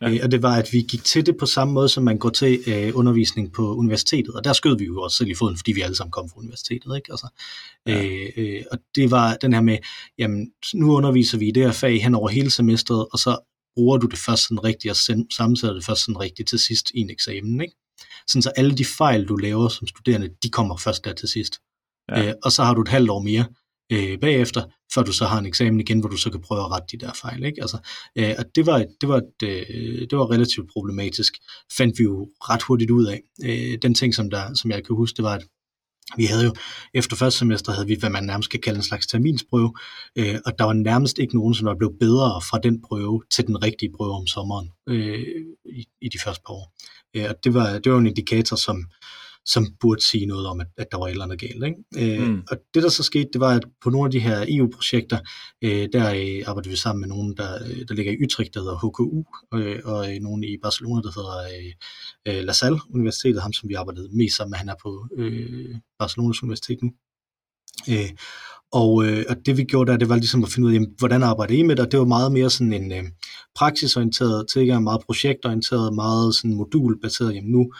[0.00, 0.10] Ja.
[0.10, 2.30] Øh, og det var, at vi gik til det på samme måde, som man går
[2.30, 4.34] til øh, undervisning på universitetet.
[4.34, 6.38] Og der skød vi jo også selv i foden, fordi vi alle sammen kom fra
[6.38, 6.96] universitetet.
[6.96, 7.12] Ikke?
[7.12, 7.28] Altså,
[7.86, 8.04] ja.
[8.04, 9.78] øh, øh, og det var den her med,
[10.18, 13.98] jamen nu underviser vi i det her fag hen over hele semestret, og så bruger
[13.98, 14.96] du det først sådan rigtigt, og
[15.36, 17.60] sammensætter det først sådan rigtigt til sidst i en eksamen.
[17.60, 17.74] Ikke?
[18.26, 21.60] Sådan så alle de fejl, du laver som studerende, de kommer først der til sidst.
[22.10, 22.28] Ja.
[22.28, 23.44] Øh, og så har du et halvt år mere
[23.92, 24.62] øh, bagefter,
[24.94, 27.06] før du så har en eksamen igen, hvor du så kan prøve at rette de
[27.06, 27.44] der fejl.
[27.44, 27.62] Ikke?
[27.62, 27.78] Altså,
[28.18, 31.32] øh, og det var, det, var et, øh, det var relativt problematisk,
[31.76, 33.20] fandt vi jo ret hurtigt ud af.
[33.44, 35.44] Øh, den ting, som, der, som jeg kan huske, det var, at
[36.16, 36.54] vi havde jo,
[36.94, 39.74] efter første semester havde vi, hvad man nærmest kan kalde en slags terminsprøve,
[40.16, 43.46] øh, og der var nærmest ikke nogen, som var blevet bedre fra den prøve til
[43.46, 45.26] den rigtige prøve om sommeren øh,
[45.64, 46.72] i, i de første par år.
[47.14, 48.84] Øh, og det var, det var en indikator, som,
[49.46, 51.64] som burde sige noget om, at, at der var et eller andet galt.
[51.64, 52.20] Ikke?
[52.20, 52.42] Øh, mm.
[52.50, 55.18] Og det, der så skete, det var, at på nogle af de her EU-projekter,
[55.62, 58.60] øh, der øh, arbejdede vi sammen med nogen, der, øh, der ligger i Utrecht, der
[58.60, 59.24] hedder HKU,
[59.54, 63.68] øh, og øh, nogen i Barcelona, der hedder øh, øh, La Salle Universitetet, ham som
[63.68, 66.90] vi arbejdede mest sammen med, han er på øh, Barcelonas Universitet nu.
[67.90, 68.10] Øh,
[68.74, 70.94] Og, øh, og det vi gjorde der, det var ligesom at finde ud af, jamen,
[70.98, 73.04] hvordan arbejder I med det, og det var meget mere sådan en øh,
[73.54, 77.72] praksisorienteret tilgang, meget projektorienteret, meget sådan modulbaseret, jamen nu,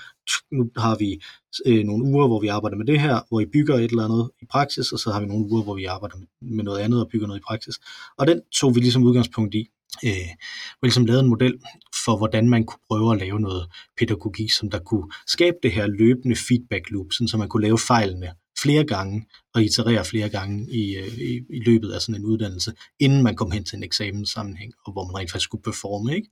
[0.52, 1.22] nu har vi
[1.66, 4.30] øh, nogle uger, hvor vi arbejder med det her, hvor I bygger et eller andet
[4.42, 7.08] i praksis, og så har vi nogle uger, hvor vi arbejder med noget andet og
[7.12, 7.74] bygger noget i praksis.
[8.18, 9.68] Og den tog vi ligesom udgangspunkt i,
[10.04, 10.30] øh,
[10.72, 11.58] og ligesom lavet en model
[12.04, 13.66] for, hvordan man kunne prøve at lave noget
[13.98, 17.78] pædagogik, som der kunne skabe det her løbende feedback loop, sådan så man kunne lave
[17.78, 18.30] fejlene
[18.62, 22.72] flere gange og iterere flere gange i, øh, i, i løbet af sådan en uddannelse,
[23.00, 26.14] inden man kom hen til en eksamenssammenhæng, og hvor man rent faktisk skulle performe.
[26.14, 26.28] Ikke?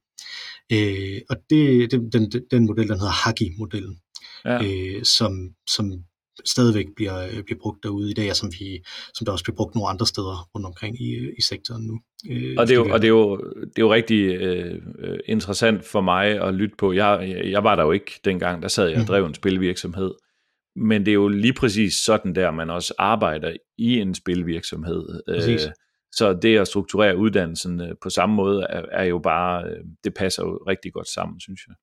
[0.73, 3.99] Øh, og det, det, den, den model, den hedder Hagi-modellen,
[4.45, 4.65] ja.
[4.65, 5.33] øh, som,
[5.71, 6.05] som
[6.45, 8.83] stadigvæk bliver, øh, bliver brugt derude i dag, og som, vi,
[9.15, 12.01] som der også bliver brugt nogle andre steder rundt omkring i, i sektoren nu.
[12.31, 14.81] Øh, og det er jo, og det er jo, det er jo rigtig øh,
[15.27, 16.93] interessant for mig at lytte på.
[16.93, 19.07] Jeg, jeg var der jo ikke dengang, der sad jeg og mhm.
[19.07, 20.11] drev en spilvirksomhed,
[20.77, 25.23] men det er jo lige præcis sådan der, man også arbejder i en spilvirksomhed.
[25.29, 25.65] Præcis.
[25.65, 25.73] Øh,
[26.13, 30.15] så det at strukturere uddannelsen øh, på samme måde er, er jo bare, øh, det
[30.15, 31.75] passer jo rigtig godt sammen, synes jeg.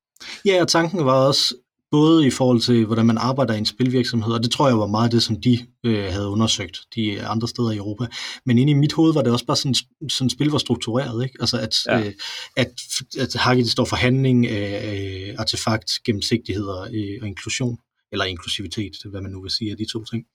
[0.45, 1.55] Ja, og tanken var også,
[1.91, 4.87] både i forhold til, hvordan man arbejder i en spilvirksomhed, og det tror jeg var
[4.87, 8.05] meget det, som de øh, havde undersøgt, de andre steder i Europa.
[8.45, 9.75] Men inde i mit hoved var det også bare sådan,
[10.09, 11.37] sådan spil var struktureret, ikke?
[11.39, 11.99] Altså at, ja.
[11.99, 12.13] øh,
[12.57, 12.71] at,
[13.19, 17.77] at Hagi det står for handling, øh, artefakt, gennemsigtighed og, øh, og inklusion
[18.11, 20.25] eller inklusivitet, hvad man nu vil sige af de to ting.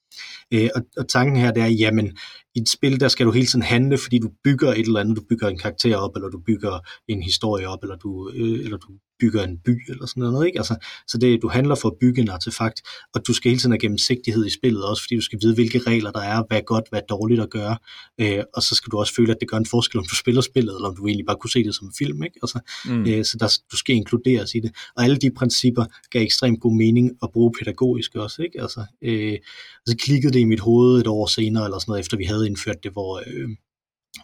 [0.55, 2.17] Øh, og, og tanken her, det er, jamen,
[2.55, 5.17] i et spil, der skal du hele tiden handle, fordi du bygger et eller andet,
[5.17, 8.77] du bygger en karakter op, eller du bygger en historie op, eller du, øh, eller
[8.77, 8.89] du
[9.23, 10.47] bygger en by eller sådan noget.
[10.47, 10.59] Ikke?
[10.59, 10.75] Altså,
[11.09, 12.79] så det, du handler for at bygge en artefakt,
[13.15, 15.79] og du skal hele tiden have gennemsigtighed i spillet også, fordi du skal vide, hvilke
[15.79, 17.77] regler der er, hvad er godt, hvad er dårligt at gøre,
[18.21, 20.41] øh, og så skal du også føle, at det gør en forskel, om du spiller
[20.41, 22.23] spillet, eller om du egentlig bare kunne se det som en film.
[22.23, 22.39] Ikke?
[22.43, 23.07] Altså, mm.
[23.07, 24.71] øh, så der, du skal inkluderes i det.
[24.97, 28.43] Og alle de principper gav ekstremt god mening at bruge pædagogisk også.
[28.43, 28.61] Ikke?
[28.63, 29.37] Altså, øh,
[29.87, 32.47] så klikkede det i mit hoved et år senere, eller sådan noget, efter vi havde
[32.47, 33.23] indført det, hvor...
[33.27, 33.49] Øh,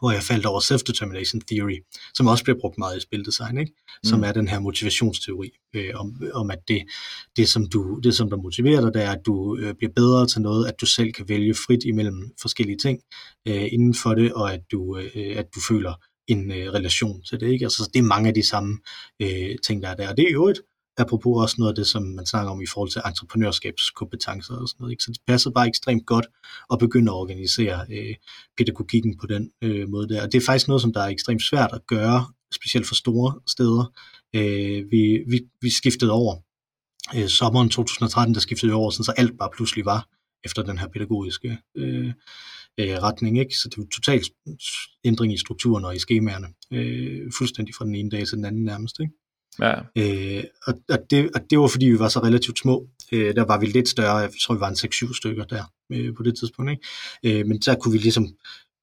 [0.01, 1.79] hvor jeg faldt over self-determination theory,
[2.15, 3.73] som også bliver brugt meget i spildesign, ikke?
[4.05, 4.25] som mm.
[4.25, 6.83] er den her motivationsteori, øh, om, om at det,
[7.37, 10.27] det, som du, det, som der motiverer dig, det er, at du øh, bliver bedre
[10.27, 13.01] til noget, at du selv kan vælge frit imellem forskellige ting
[13.49, 15.95] øh, inden for det, og at du, øh, at du føler
[16.29, 17.49] en øh, relation til det.
[17.53, 17.65] Ikke?
[17.65, 18.79] Altså, det er mange af de samme
[19.23, 20.09] øh, ting, der er der.
[20.09, 20.61] Og det er jo et
[21.01, 24.81] apropos også noget af det, som man snakker om i forhold til entreprenørskabskompetencer og sådan
[24.81, 24.93] noget.
[24.93, 25.03] Ikke?
[25.03, 26.27] Så det passer bare ekstremt godt
[26.73, 28.15] at begynde at organisere øh,
[28.59, 30.23] pædagogikken på den øh, måde der.
[30.23, 33.41] Og det er faktisk noget, som der er ekstremt svært at gøre, specielt for store
[33.47, 33.93] steder.
[34.35, 36.37] Øh, vi, vi, vi skiftede over
[37.17, 40.09] øh, sommeren 2013, der skiftede vi over, sådan, så alt bare pludselig var
[40.45, 42.13] efter den her pædagogiske øh,
[42.79, 43.39] øh, retning.
[43.39, 43.55] Ikke?
[43.57, 44.27] Så det var totalt
[45.05, 46.49] ændring i strukturen og i skemaerne.
[46.73, 49.01] Øh, fuldstændig fra den ene dag til den anden nærmest.
[49.01, 49.13] Ikke?
[49.61, 49.75] Ja.
[49.97, 52.89] Øh, og, og, det, og det var fordi vi var så relativt små.
[53.13, 56.15] Øh, der var vi lidt større, jeg tror vi var en 6-7 stykker der øh,
[56.17, 56.71] på det tidspunkt.
[56.71, 57.41] Ikke?
[57.41, 58.29] Øh, men så kunne vi ligesom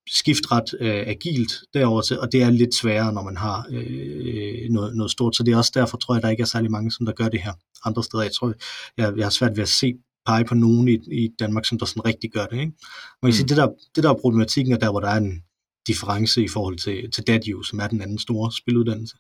[0.10, 4.70] skifte ret øh, agilt derover til, og det er lidt sværere, når man har øh,
[4.70, 5.36] noget, noget stort.
[5.36, 7.30] Så det er også derfor, tror jeg, der ikke er særlig mange, som der gør
[7.30, 7.54] det her
[7.86, 8.24] andre steder.
[8.24, 8.54] Jeg tror,
[8.98, 9.94] jeg, jeg har svært ved at se
[10.26, 12.60] pege på nogen i, i Danmark, som der sådan rigtig gør det.
[12.60, 12.74] Ikke?
[13.22, 13.32] Man kan mm.
[13.32, 15.42] sige, det der, det der er problematikken, er der, hvor der er en,
[15.88, 19.18] difference i forhold til, til DATU, som er den anden store spiluddannelse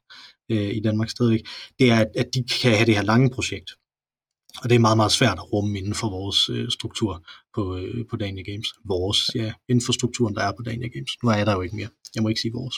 [0.51, 1.41] øh, i Danmark stadigvæk,
[1.80, 3.71] det er, at, de kan have det her lange projekt.
[4.62, 7.25] Og det er meget, meget svært at rumme inden for vores øh, struktur
[7.56, 8.67] på, øh, på Dania Games.
[8.86, 11.12] Vores, ja, infrastrukturen, der er på Dania Games.
[11.23, 11.89] Nu er jeg der jo ikke mere.
[12.15, 12.75] Jeg må ikke sige vores.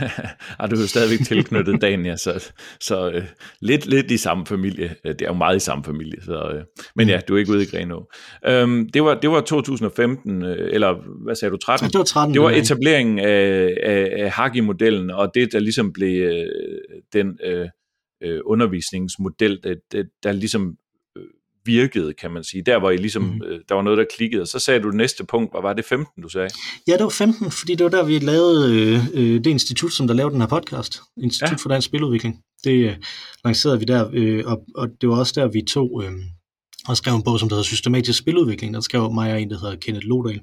[0.58, 3.24] og du er jo stadigvæk tilknyttet Dania, så, så øh,
[3.60, 4.96] lidt, lidt i samme familie.
[5.04, 6.22] Øh, det er jo meget i samme familie.
[6.22, 6.64] Så, øh,
[6.96, 8.10] men ja, du er ikke ude i Grenå.
[8.46, 11.88] Øhm, det, var, det var 2015, øh, eller hvad sagde du, 13?
[11.88, 12.34] Det var 13.
[12.34, 16.46] Det var etableringen af, af, af Hagi-modellen, og det, der ligesom blev øh,
[17.12, 17.68] den øh,
[18.22, 19.60] øh undervisningsmodel,
[19.92, 20.76] der, der ligesom
[21.64, 22.62] virkede, kan man sige.
[22.66, 23.40] Der var I ligesom, mm.
[23.68, 24.42] der var noget, der klikkede.
[24.42, 26.48] Og så sagde du det næste punkt, var, var det 15, du sagde?
[26.88, 30.06] Ja, det var 15, fordi det var der, vi lavede øh, øh, det institut, som
[30.06, 31.00] der lavede den her podcast.
[31.22, 31.56] Institut ja.
[31.56, 32.40] for Dansk Spiludvikling.
[32.64, 32.96] Det øh,
[33.44, 36.12] lancerede vi der, øh, og, og det var også der, vi tog øh,
[36.88, 38.74] og skrev en bog, som der hedder Systematisk Spiludvikling.
[38.74, 40.40] Der skrev mig og en, der hedder Kenneth Lodal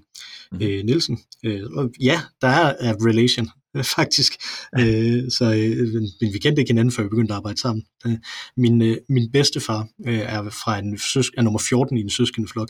[0.52, 0.62] mm.
[0.62, 1.20] øh, Nielsen.
[1.46, 3.50] Øh, og ja, der er, er relation
[3.98, 4.34] faktisk.
[4.80, 7.84] Øh, så, øh, men vi kendte ikke hinanden, før vi begyndte at arbejde sammen.
[8.06, 8.18] Øh,
[8.58, 12.48] min, øh, min bedstefar øh, er fra en søsk, er nummer 14 i en søskende
[12.48, 12.70] flok.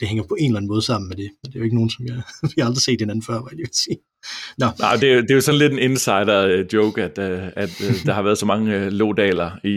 [0.00, 1.76] Det hænger på en eller anden måde sammen med det, men det er jo ikke
[1.76, 2.22] nogen, som jeg,
[2.54, 3.96] vi har aldrig set hinanden før, hvad jeg vil sige.
[4.58, 4.66] Nå.
[4.78, 7.70] Nej, det, er, det er jo sådan lidt en insider-joke, at, at, at
[8.06, 9.76] der har været så mange lodaler i,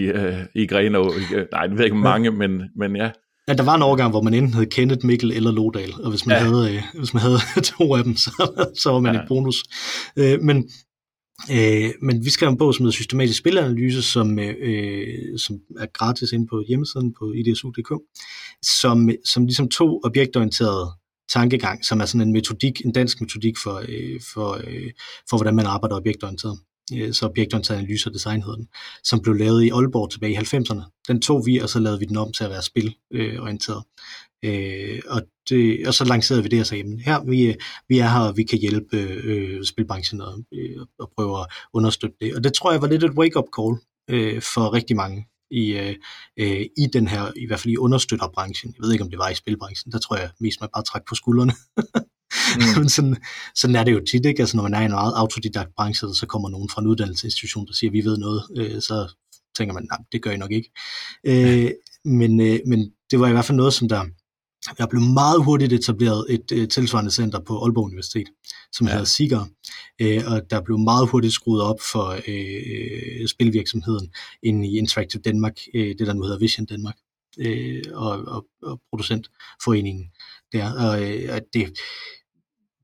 [0.61, 1.13] i Grenå.
[1.51, 3.09] Nej, det ved ikke mange, men, men ja.
[3.49, 6.25] Ja, der var en overgang, hvor man enten hed Kenneth, Mikkel eller Lodal, og hvis
[6.25, 6.43] man, ja.
[6.43, 7.39] havde, øh, hvis man havde
[7.77, 8.31] to af dem, så,
[8.77, 9.21] så var man ja.
[9.21, 9.63] i bonus.
[10.17, 10.69] Øh, men,
[11.51, 16.31] øh, men vi skrev en bog, som hedder Systematisk Spilanalyse, som, øh, som er gratis
[16.31, 17.91] inde på hjemmesiden på idsu.dk,
[18.81, 20.91] som, som ligesom to objektorienterede
[21.29, 24.91] tankegang, som er sådan en metodik, en dansk metodik for, øh, for, øh,
[25.29, 26.59] for hvordan man arbejder objektorienteret.
[26.95, 28.67] Øh, så objektorienteret analyse og design hedder den,
[29.03, 31.03] som blev lavet i Aalborg tilbage i 90'erne.
[31.07, 33.83] Den tog vi, og så lavede vi den om til at være spilorienteret.
[34.45, 37.55] Øh, og, det, og så lancerede vi det og sagde, jamen, her vi, øh,
[37.89, 42.15] vi er her, og vi kan hjælpe øh, spilbranchen og, øh, og prøve at understøtte
[42.21, 42.35] det.
[42.35, 43.75] Og det tror jeg var lidt et wake-up call
[44.09, 45.95] øh, for rigtig mange i, øh,
[46.39, 48.73] øh, i den her, i hvert fald i understøtterbranchen.
[48.77, 51.01] Jeg ved ikke, om det var i spilbranchen, der tror jeg mest, man bare træk
[51.09, 51.53] på skuldrene.
[52.55, 52.63] mm.
[52.79, 53.17] Men sådan,
[53.55, 54.41] sådan er det jo tit, ikke?
[54.41, 57.67] Altså, når man er i en meget autodidakt branche, så kommer nogen fra en uddannelsesinstitution,
[57.67, 59.15] der siger, vi ved noget, øh, så
[59.57, 60.71] tænker man, nej, det gør I nok ikke.
[61.23, 61.71] Øh,
[62.05, 64.05] men, øh, men det var i hvert fald noget, som der,
[64.77, 68.27] der blev meget hurtigt etableret et øh, tilsvarende center på Aalborg Universitet,
[68.71, 68.91] som ja.
[68.91, 69.49] hedder SIGAR,
[70.01, 74.13] øh, og der blev meget hurtigt skruet op for øh, spilvirksomheden
[74.43, 76.95] ind i Interactive Danmark, øh, det der nu hedder Vision Danmark,
[77.39, 80.05] øh, og, og, og producentforeningen
[80.51, 80.73] der.
[80.73, 81.79] Og øh, det,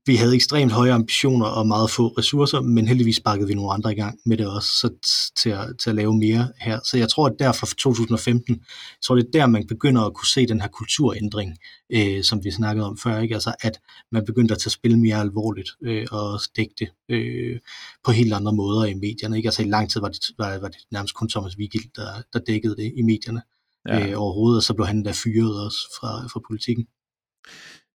[0.06, 3.92] vi havde ekstremt høje ambitioner og meget få ressourcer, men heldigvis bakkede vi nogle andre
[3.92, 4.88] i gang med det også så
[5.36, 6.80] til, at, til at lave mere her.
[6.84, 10.14] Så jeg tror, at der fra 2015, jeg tror, det er der, man begynder at
[10.14, 11.56] kunne se den her kulturændring,
[11.92, 13.34] øh, som vi snakkede om før, ikke?
[13.34, 13.80] Altså, at
[14.12, 17.58] man begyndte at tage spil mere alvorligt øh, og dække det øh,
[18.04, 19.36] på helt andre måder i medierne.
[19.36, 19.46] Ikke?
[19.46, 22.38] Altså i lang tid var det, var, var det nærmest kun Thomas Vigild, der, der
[22.38, 23.42] dækkede det i medierne
[23.88, 24.08] ja.
[24.08, 26.86] øh, overhovedet, og så blev han der fyret også fra, fra politikken.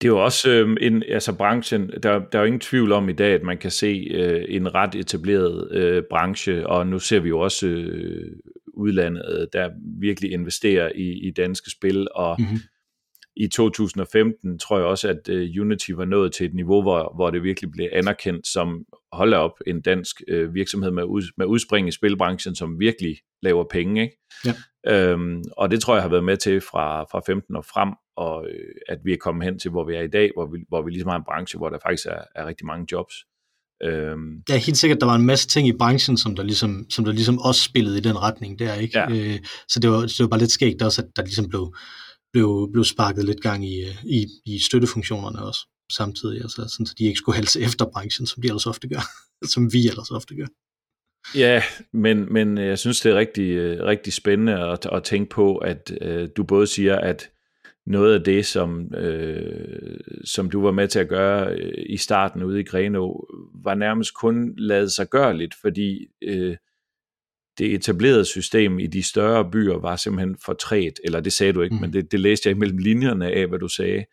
[0.00, 3.09] Det er jo også øh, en, altså branchen, der, der er jo ingen tvivl om
[3.09, 7.20] i dag, at man kan se øh, en ret etableret øh, branche, og nu ser
[7.20, 8.32] vi jo også øh,
[8.74, 12.59] udlandet, der virkelig investerer i, i danske spil, og mm-hmm.
[13.37, 17.30] i 2015 tror jeg også, at øh, Unity var nået til et niveau, hvor, hvor
[17.30, 21.88] det virkelig blev anerkendt som, hold op, en dansk øh, virksomhed med, ud, med udspring
[21.88, 24.02] i spilbranchen, som virkelig laver penge.
[24.02, 24.16] Ikke?
[24.44, 25.11] Ja.
[25.11, 28.46] Øhm, og det tror jeg har været med til fra, fra 15 og frem, og
[28.50, 30.83] øh, at vi er kommet hen til, hvor vi er i dag, hvor vi, hvor
[30.83, 33.14] vi ligesom har en branche, hvor der faktisk er, er rigtig mange jobs.
[33.83, 34.42] Øhm.
[34.48, 37.12] Ja, helt sikkert, der var en masse ting i branchen, som der ligesom, som der
[37.12, 38.98] ligesom også spillede i den retning der, ikke?
[38.98, 39.11] Ja.
[39.11, 41.74] Øh, så det var, det var bare lidt skægt også, at der ligesom blev,
[42.33, 45.61] blev, blev sparket lidt gang i, i, i støttefunktionerne også
[45.92, 49.00] samtidig, altså sådan, så de ikke skulle halse efter branchen, som de ellers ofte gør,
[49.55, 50.46] som vi ellers ofte gør.
[51.35, 55.57] Ja, men, men jeg synes, det er rigtig, øh, rigtig spændende at, at tænke på,
[55.57, 57.31] at øh, du både siger, at
[57.87, 62.42] noget af det, som, øh, som du var med til at gøre øh, i starten
[62.42, 63.12] ude i Greno,
[63.64, 66.57] var nærmest kun lavet sig gøre lidt, fordi øh,
[67.59, 71.62] det etablerede system i de større byer var simpelthen for træt, eller det sagde du
[71.62, 71.81] ikke, mm.
[71.81, 74.05] men det, det læste jeg imellem linjerne af, hvad du sagde,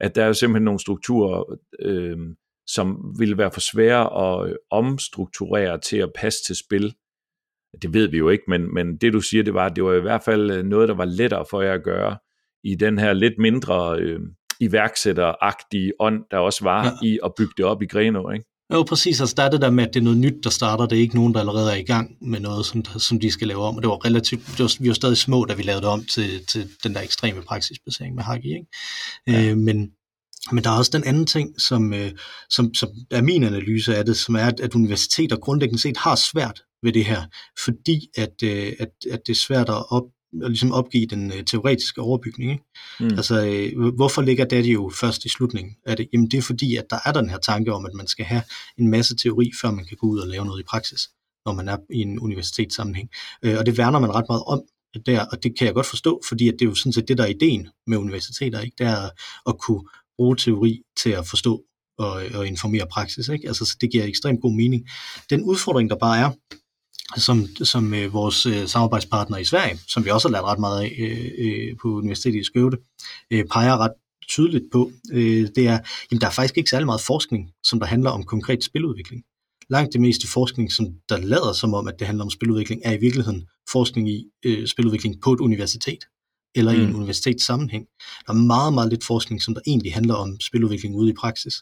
[0.00, 2.18] at der er jo simpelthen nogle strukturer, øh,
[2.66, 6.94] som ville være for svære at øh, omstrukturere til at passe til spil.
[7.82, 9.94] Det ved vi jo ikke, men, men det du siger, det var, at det var
[9.94, 12.16] i hvert fald øh, noget, der var lettere for jer at gøre
[12.64, 14.20] i den her lidt mindre øh,
[14.60, 17.08] iværksætteragtige ånd, der også var ja.
[17.08, 18.44] i at bygge det op i Greno, ikke?
[18.72, 19.20] Jo, præcis.
[19.20, 20.86] Altså, der er det der med, at det er noget nyt, der starter.
[20.86, 23.48] Det er ikke nogen, der allerede er i gang med noget, som, som de skal
[23.48, 23.76] lave om.
[23.76, 26.04] Og det var relativt, det var, vi var stadig små, da vi lavede det om
[26.04, 28.48] til, til den der ekstreme praksisbasering med Hagi.
[28.48, 28.66] Ikke?
[29.26, 29.50] Ja.
[29.50, 29.90] Øh, men,
[30.52, 32.10] men der er også den anden ting, som, øh,
[32.50, 36.14] som, som er min analyse af det, som er, at, at universiteter grundlæggende set har
[36.14, 37.22] svært ved det her,
[37.64, 40.04] fordi at, øh, at, at det er svært at op,
[40.42, 42.50] at ligesom opgive den øh, teoretiske overbygning.
[42.52, 42.64] Ikke?
[43.00, 43.06] Mm.
[43.06, 46.08] Altså, øh, hvorfor ligger det jo først i slutningen af det?
[46.12, 48.42] Jamen, det er fordi, at der er den her tanke om, at man skal have
[48.78, 51.08] en masse teori, før man kan gå ud og lave noget i praksis,
[51.46, 53.08] når man er i en universitetssammenhæng.
[53.42, 54.62] Øh, og det værner man ret meget om
[55.06, 57.18] der, og det kan jeg godt forstå, fordi at det er jo sådan set det,
[57.18, 58.74] der er ideen med universiteter, ikke?
[58.78, 59.10] det er
[59.48, 59.82] at kunne
[60.16, 61.62] bruge teori til at forstå
[61.98, 63.28] og, og informere praksis.
[63.28, 63.48] Ikke?
[63.48, 64.88] Altså, så det giver ekstremt god mening.
[65.30, 66.30] Den udfordring, der bare er,
[67.16, 70.82] som, som øh, vores øh, samarbejdspartner i Sverige, som vi også har lært ret meget
[70.82, 72.76] af øh, øh, på Universitetet i Skøvde,
[73.30, 73.92] øh, peger ret
[74.28, 75.78] tydeligt på, øh, det er,
[76.10, 79.22] at der er faktisk ikke særlig meget forskning, som der handler om konkret spiludvikling.
[79.70, 82.92] Langt det meste forskning, som der lader som om, at det handler om spiludvikling, er
[82.92, 85.98] i virkeligheden forskning i øh, spiludvikling på et universitet
[86.54, 86.78] eller mm.
[86.78, 86.96] i en mm.
[86.96, 87.86] universitetssammenhæng.
[88.26, 91.54] Der er meget, meget lidt forskning, som der egentlig handler om spiludvikling ude i praksis.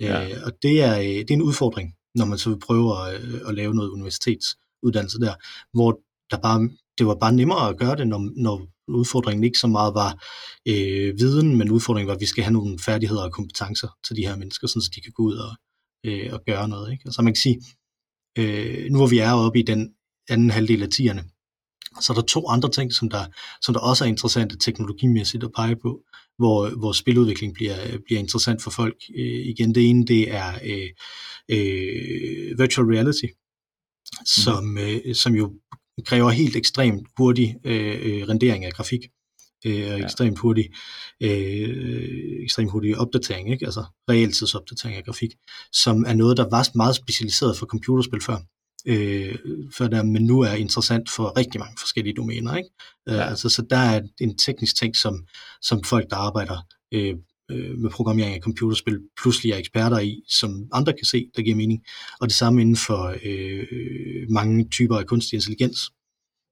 [0.00, 0.28] Ja.
[0.28, 3.24] Øh, og det er, øh, det er en udfordring, når man så vil prøve at,
[3.24, 5.34] øh, at lave noget universitets uddannelse der,
[5.72, 9.66] hvor der bare, det var bare nemmere at gøre det, når, når udfordringen ikke så
[9.66, 10.24] meget var
[10.68, 14.26] øh, viden, men udfordringen var, at vi skal have nogle færdigheder og kompetencer til de
[14.26, 15.52] her mennesker, så de kan gå ud og,
[16.06, 16.92] øh, og gøre noget.
[16.92, 17.02] Ikke?
[17.06, 17.62] Altså man kan sige,
[18.38, 19.94] øh, nu hvor vi er oppe i den
[20.28, 21.24] anden halvdel af tierne,
[22.00, 23.24] så er der to andre ting, som der,
[23.62, 26.00] som der også er interessante teknologimæssigt at pege på,
[26.38, 28.96] hvor, hvor spiludvikling bliver, bliver interessant for folk.
[29.16, 30.90] Øh, igen, det ene, det er øh,
[31.48, 33.26] øh, virtual reality,
[34.24, 34.78] som, mm.
[34.78, 35.52] øh, som jo
[36.06, 39.00] kræver helt ekstremt hurtig øh, øh, rendering af grafik.
[39.66, 40.70] øh, og ekstremt hurtig,
[41.20, 43.66] øh, ekstremt hurtig opdatering, ikke?
[43.66, 45.30] altså realtidsopdatering af grafik,
[45.72, 48.36] som er noget, der var meget specialiseret for computerspil før
[48.86, 49.38] øh,
[49.76, 52.56] for der, men nu er interessant for rigtig mange forskellige domæner.
[52.56, 52.70] Ikke?
[53.08, 53.22] Øh, ja.
[53.22, 55.26] altså, så der er en teknisk ting, som,
[55.62, 57.14] som folk, der arbejder øh,
[57.50, 61.56] øh, med programmering af computerspil, pludselig er eksperter i, som andre kan se, der giver
[61.56, 61.84] mening.
[62.20, 63.66] Og det samme inden for øh,
[64.30, 65.90] mange typer af kunstig intelligens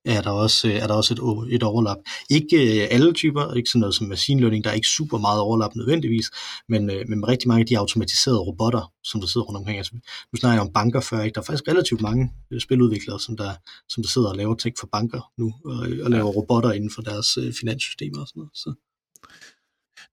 [0.04, 1.96] er der også, er der også et, et overlap.
[2.30, 5.40] Ikke øh, alle typer, ikke sådan noget som machine learning, der er ikke super meget
[5.40, 6.30] overlap nødvendigvis,
[6.68, 9.78] men, øh, men rigtig mange af de automatiserede robotter, som der sidder rundt omkring.
[9.78, 9.94] Altså,
[10.32, 11.34] nu snakker jeg om banker før, ikke?
[11.34, 13.52] der er faktisk relativt mange øh, spiludviklere, som der,
[13.88, 17.02] som der sidder og laver ting for banker nu, og, og laver robotter inden for
[17.02, 18.50] deres finanssystemer og sådan noget.
[18.54, 18.74] Så.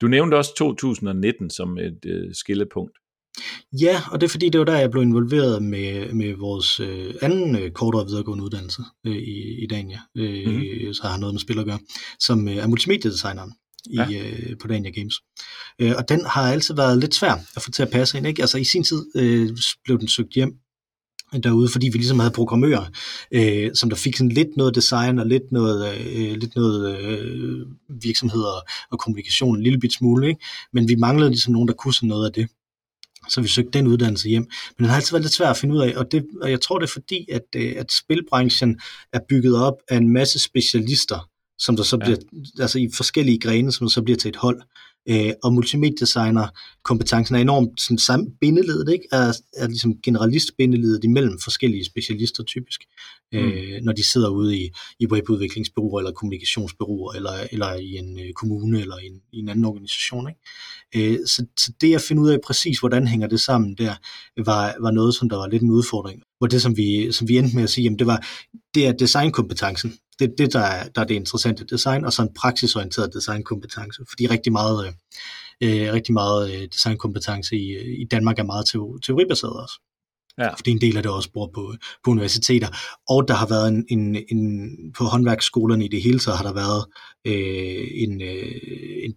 [0.01, 2.97] Du nævnte også 2019 som et øh, skillepunkt.
[3.81, 7.13] Ja, og det er fordi, det var der, jeg blev involveret med, med vores øh,
[7.21, 10.93] anden øh, kortere videregående uddannelse øh, i, i Dania, øh, mm-hmm.
[10.93, 11.79] så har noget med spil at gøre,
[12.19, 13.53] som øh, er multimediedesigneren
[13.85, 14.07] i, ja.
[14.11, 15.15] øh, på Dania Games.
[15.79, 18.27] Øh, og den har altid været lidt svær at få til at passe ind.
[18.27, 18.41] Ikke?
[18.41, 19.49] Altså i sin tid øh,
[19.85, 20.53] blev den søgt hjem
[21.43, 22.85] derude, fordi vi ligesom havde programmører,
[23.31, 27.65] øh, som der fik sådan lidt noget design og lidt noget, øh, lidt noget øh,
[28.03, 28.61] virksomheder
[28.91, 30.45] og kommunikation en lille bit smule, ikke?
[30.73, 32.47] men vi manglede ligesom nogen, der kunne sådan noget af det.
[33.29, 34.41] Så vi søgte den uddannelse hjem.
[34.77, 36.61] Men den har altid været lidt svært at finde ud af, og, det, og jeg
[36.61, 38.79] tror det er fordi, at, øh, at spilbranchen
[39.13, 42.17] er bygget op af en masse specialister, som der så bliver,
[42.57, 42.61] ja.
[42.61, 44.65] altså i forskellige grene, som der så bliver til et hold øh,
[45.43, 46.47] og multimediedesigner
[46.83, 49.05] kompetencen er enormt sådan, samme bindeledet, ikke?
[49.11, 52.81] Er, er ligesom generalist-bindeledet imellem forskellige specialister typisk,
[53.33, 53.51] øh, mm.
[53.51, 58.33] øh, når de sidder ude i, i webudviklingsbyråer eller kommunikationsbyråer eller, eller i en øh,
[58.33, 60.29] kommune eller i en, i en anden organisation.
[60.29, 61.13] Ikke?
[61.13, 63.95] Øh, så, så det at finde ud af præcis, hvordan hænger det sammen der,
[64.45, 66.23] var, var noget, som der var lidt en udfordring.
[66.37, 68.27] Hvor det, som vi, som vi endte med at sige, jamen, det var,
[68.75, 72.33] det er designkompetencen det, det der, er, der er det interessante design, og så en
[72.33, 74.93] praksisorienteret designkompetence, fordi rigtig meget, øh,
[75.63, 78.65] øh rigtig meget øh, designkompetence i, i Danmark er meget
[79.05, 79.79] teoribaseret også.
[80.37, 80.53] Ja.
[80.53, 82.67] Fordi en del af det også bor på, på universiteter.
[83.09, 86.53] Og der har været en, en, en på håndværksskolerne i det hele taget, har der
[86.53, 86.85] været
[87.25, 88.51] øh, en, øh,
[89.03, 89.15] en,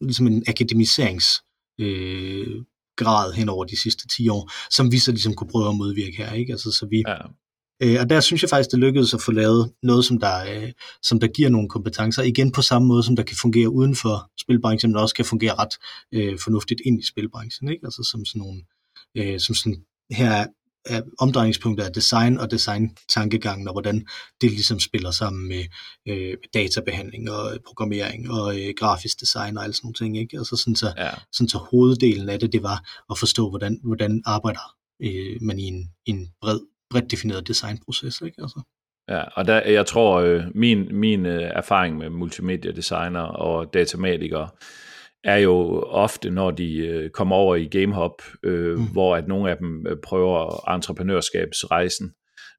[0.00, 1.26] ligesom en akademiserings
[1.80, 2.64] øh,
[2.96, 6.16] grad hen over de sidste 10 år, som vi så ligesom kunne prøve at modvirke
[6.16, 6.32] her.
[6.32, 6.52] Ikke?
[6.52, 7.16] Altså, så vi, ja.
[7.84, 10.72] Øh, og der synes jeg faktisk, det lykkedes at få lavet noget, som der, øh,
[11.02, 12.22] som der giver nogle kompetencer.
[12.22, 15.54] Igen på samme måde, som der kan fungere uden for spilbranchen, men også kan fungere
[15.54, 15.74] ret
[16.12, 17.68] øh, fornuftigt ind i spilbranchen.
[17.68, 17.84] Ikke?
[17.84, 18.60] Altså som sådan nogle,
[19.16, 19.76] øh, som sådan,
[20.10, 20.46] her
[20.86, 24.06] er omdrejningspunkter af design og design-tankegangen, og hvordan
[24.40, 25.64] det ligesom spiller sammen med
[26.08, 30.18] øh, databehandling og programmering og øh, grafisk design og alle sådan nogle ting.
[30.18, 30.38] Ikke?
[30.38, 31.10] Altså sådan så, ja.
[31.32, 35.62] sådan så hoveddelen af det, det var at forstå, hvordan, hvordan arbejder øh, man i
[35.62, 36.60] en, en bred
[37.00, 38.20] defineret designproces.
[38.20, 38.42] Ikke?
[38.42, 38.60] Altså.
[39.08, 44.48] Ja, og der, jeg tror, øh, min, min øh, erfaring med multimedia-designer og datamatikere
[45.24, 48.86] er jo ofte, når de øh, kommer over i GameHop, øh, mm.
[48.92, 52.12] hvor at nogle af dem øh, prøver entreprenørskabsrejsen.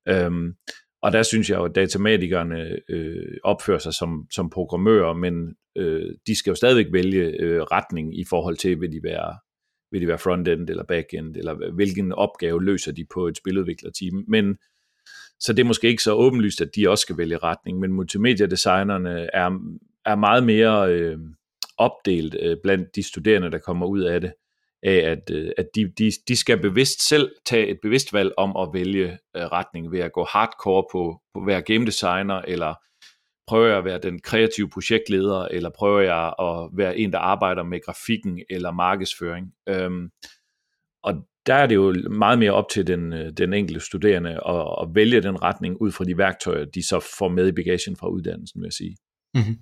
[0.08, 0.54] Øhm,
[1.02, 6.10] og der synes jeg jo, at datamatikerne øh, opfører sig som, som programmører, men øh,
[6.28, 9.38] de skal jo stadigvæk vælge øh, retning i forhold til, vil de være
[9.96, 14.24] vil de være frontend eller backend, eller hvilken opgave løser de på et spiludviklerteam.
[14.28, 14.58] Men
[15.40, 19.30] så det er måske ikke så åbenlyst, at de også skal vælge retning, men multimediedesignerne
[19.34, 19.60] er,
[20.06, 21.18] er meget mere øh,
[21.78, 24.34] opdelt øh, blandt de studerende, der kommer ud af det,
[24.84, 28.58] af at, øh, at de, de, de skal bevidst selv tage et bevidst valg om
[28.58, 32.74] at vælge øh, retning ved at gå hardcore på, på at være game designer, eller
[33.48, 37.64] Prøver jeg at være den kreative projektleder, eller prøver jeg at være en, der arbejder
[37.64, 39.54] med grafikken eller markedsføring?
[39.70, 40.10] Øhm,
[41.04, 41.14] og
[41.46, 44.96] der er det jo meget mere op til den, øh, den enkelte studerende at, at
[44.96, 48.62] vælge den retning ud fra de værktøjer, de så får med i bagagen fra uddannelsen,
[48.62, 48.98] vil jeg sige.
[49.34, 49.58] Mm-hmm.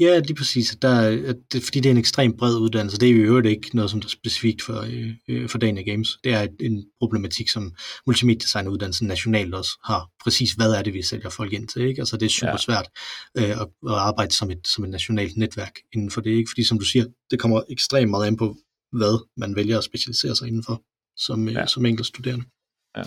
[0.00, 0.76] Ja, lige præcis.
[0.82, 1.10] Der,
[1.52, 2.98] det, fordi det er en ekstremt bred uddannelse.
[2.98, 4.86] Det er jo i øvrigt ikke noget, som er specifikt for,
[5.28, 6.18] øh, for Dania Games.
[6.24, 7.74] Det er en problematik, som
[8.06, 10.10] multimediedesigneruddannelsen nationalt også har.
[10.24, 11.82] Præcis, hvad er det, vi sælger folk ind til?
[11.82, 12.00] Ikke?
[12.00, 12.56] Altså, det er super ja.
[12.56, 12.88] svært
[13.38, 16.30] øh, at, at arbejde som et, som et nationalt netværk inden for det.
[16.30, 16.50] Ikke?
[16.50, 18.56] Fordi som du siger, det kommer ekstremt meget an på,
[18.92, 20.82] hvad man vælger at specialisere sig indenfor
[21.16, 21.66] som, øh, ja.
[21.66, 22.44] som enkelt studerende.
[22.96, 23.02] Ja.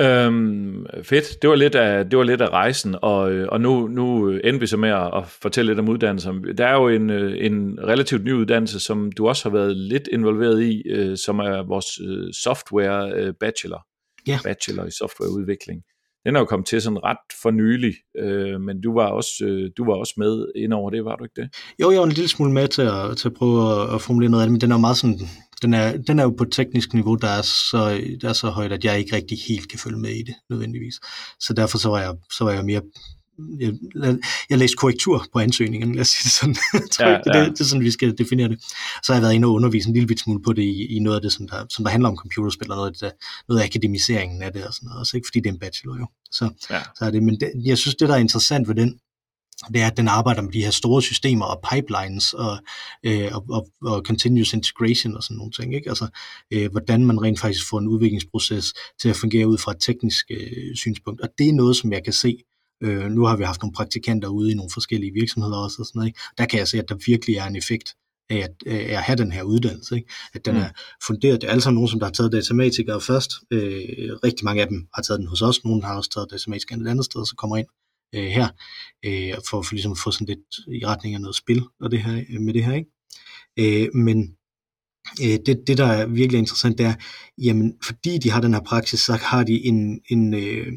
[0.00, 1.42] Øhm, fedt.
[1.42, 4.66] Det var lidt af, det var lidt af rejsen, og, og nu, nu ender vi
[4.66, 6.56] så med at, at fortælle lidt om uddannelsen.
[6.58, 10.62] Der er jo en, en relativt ny uddannelse, som du også har været lidt involveret
[10.62, 13.86] i, øh, som er vores øh, software øh, bachelor.
[14.26, 14.38] Ja.
[14.44, 15.82] Bachelor i softwareudvikling.
[16.26, 19.70] Den er jo kommet til sådan ret for nylig, øh, men du var, også, øh,
[19.76, 21.48] du var også med ind over det, var du ikke det?
[21.82, 24.30] Jo, jeg var en lille smule med til at, til at prøve at, at formulere
[24.30, 25.18] noget af det, men den er meget sådan
[25.62, 28.50] den er, den er jo på et teknisk niveau, der er, så, der er så
[28.50, 30.94] højt, at jeg ikke rigtig helt kan følge med i det, nødvendigvis.
[31.40, 32.80] Så derfor så var jeg, så var jeg mere
[33.60, 33.72] jeg,
[34.50, 36.56] jeg læste korrektur på ansøgningen, lad os sige det sådan.
[37.00, 37.44] ja, ja.
[37.44, 38.62] det, det er sådan, vi skal definere det.
[39.02, 40.98] Så har jeg været inde og undervise en lille bit smule på det i, i
[40.98, 43.12] noget af det, som der, som der handler om computerspil, og noget af, det,
[43.48, 45.98] noget af akademiseringen af det og sådan noget, også ikke fordi det er en bachelor
[45.98, 46.06] jo.
[46.30, 46.82] Så, ja.
[46.98, 48.98] så er det, men det, jeg synes, det der er interessant ved den,
[49.72, 52.58] det er, at den arbejder med de her store systemer og pipelines og,
[53.02, 55.74] øh, og, og, og continuous integration og sådan nogle ting.
[55.74, 55.88] Ikke?
[55.88, 56.08] Altså,
[56.50, 60.26] øh, hvordan man rent faktisk får en udviklingsproces til at fungere ud fra et teknisk
[60.30, 61.20] øh, synspunkt.
[61.20, 62.36] Og det er noget, som jeg kan se.
[62.82, 65.76] Øh, nu har vi haft nogle praktikanter ude i nogle forskellige virksomheder også.
[65.80, 66.20] Og sådan noget, ikke?
[66.38, 67.94] Der kan jeg se, at der virkelig er en effekt
[68.30, 69.96] af at, af at have den her uddannelse.
[69.96, 70.12] Ikke?
[70.34, 70.60] At den mm.
[70.60, 70.68] er
[71.06, 71.40] funderet.
[71.40, 73.30] Det er alle sammen nogen, som der har taget datamatikere først.
[73.50, 73.82] Øh,
[74.24, 75.64] rigtig mange af dem har taget den hos os.
[75.64, 77.66] Nogle har også taget datamatikere et andet sted, og så kommer ind
[78.14, 78.48] øh, her,
[79.04, 82.02] øh, for, for ligesom at få sådan lidt i retning af noget spil og det
[82.02, 82.74] her, øh, med det her.
[82.74, 82.90] Ikke?
[83.58, 84.36] Øh, men
[85.22, 86.94] øh, det, det, der er virkelig interessant, det er,
[87.38, 90.72] jamen, fordi de har den her praksis, så har de en, en øh,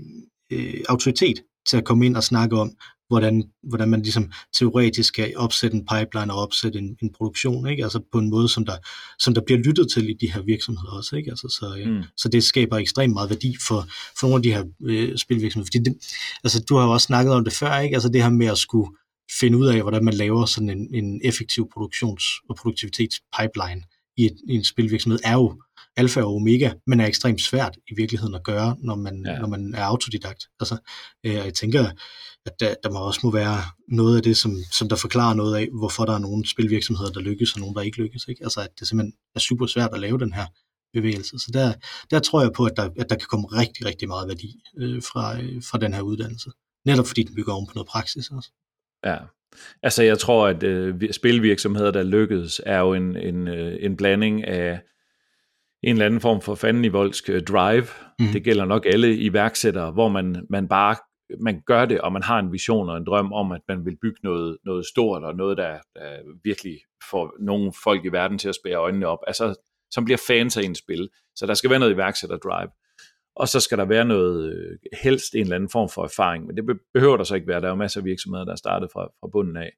[0.52, 2.72] øh, autoritet til at komme ind og snakke om,
[3.10, 7.84] hvordan, hvordan man ligesom teoretisk kan opsætte en pipeline og opsætte en, en produktion, ikke?
[7.84, 8.78] Altså på en måde, som der,
[9.20, 11.30] som der bliver lyttet til i de her virksomheder også, ikke?
[11.30, 11.90] Altså, så, ja.
[11.90, 12.04] mm.
[12.18, 13.88] så det skaber ekstremt meget værdi for,
[14.20, 15.68] for nogle af de her øh, spilvirksomheder.
[15.68, 15.98] Fordi det,
[16.44, 17.96] altså, du har jo også snakket om det før, ikke?
[17.96, 18.92] Altså det her med at skulle
[19.40, 23.82] finde ud af, hvordan man laver sådan en, en effektiv produktions- og produktivitetspipeline
[24.18, 25.62] i, et, i en spilvirksomhed, er jo
[25.98, 29.40] alfa og omega, men er ekstremt svært i virkeligheden at gøre, når man, ja.
[29.40, 30.44] når man er autodidakt.
[30.60, 30.78] Altså,
[31.26, 31.86] øh, jeg tænker,
[32.46, 35.58] at der, der må også må være noget af det, som, som der forklarer noget
[35.58, 38.26] af, hvorfor der er nogle spilvirksomheder, der lykkes, og nogle, der ikke lykkes.
[38.28, 38.44] Ikke?
[38.44, 40.46] Altså, at det simpelthen er super svært at lave den her
[40.94, 41.40] bevægelse.
[41.40, 41.74] Så der,
[42.12, 45.02] der tror jeg på, at der, at der kan komme rigtig, rigtig meget værdi øh,
[45.02, 46.50] fra, øh, fra den her uddannelse.
[46.86, 48.50] Netop fordi den bygger oven på noget praksis også.
[49.06, 49.18] Ja,
[49.84, 54.46] altså jeg tror, at øh, spilvirksomheder, der lykkedes, er jo en, en, øh, en blanding
[54.46, 54.80] af
[55.84, 57.88] en eller anden form for fandenivoldsk øh, drive.
[58.20, 58.28] Mm.
[58.34, 60.96] Det gælder nok alle iværksættere, hvor man, man bare
[61.40, 63.98] man gør det, og man har en vision og en drøm om, at man vil
[64.02, 68.50] bygge noget, noget stort, og noget, der, der virkelig får nogle folk i verden til
[68.50, 69.56] at spære øjnene op, altså
[69.92, 71.10] som bliver fans af en spil.
[71.36, 72.70] Så der skal være noget iværksætter-drive.
[73.36, 76.58] Og så skal der være noget, øh, helst en eller anden form for erfaring, men
[76.58, 77.62] det behøver der så ikke være.
[77.62, 79.72] Der er jo masser af virksomheder, der er startet fra, fra bunden af.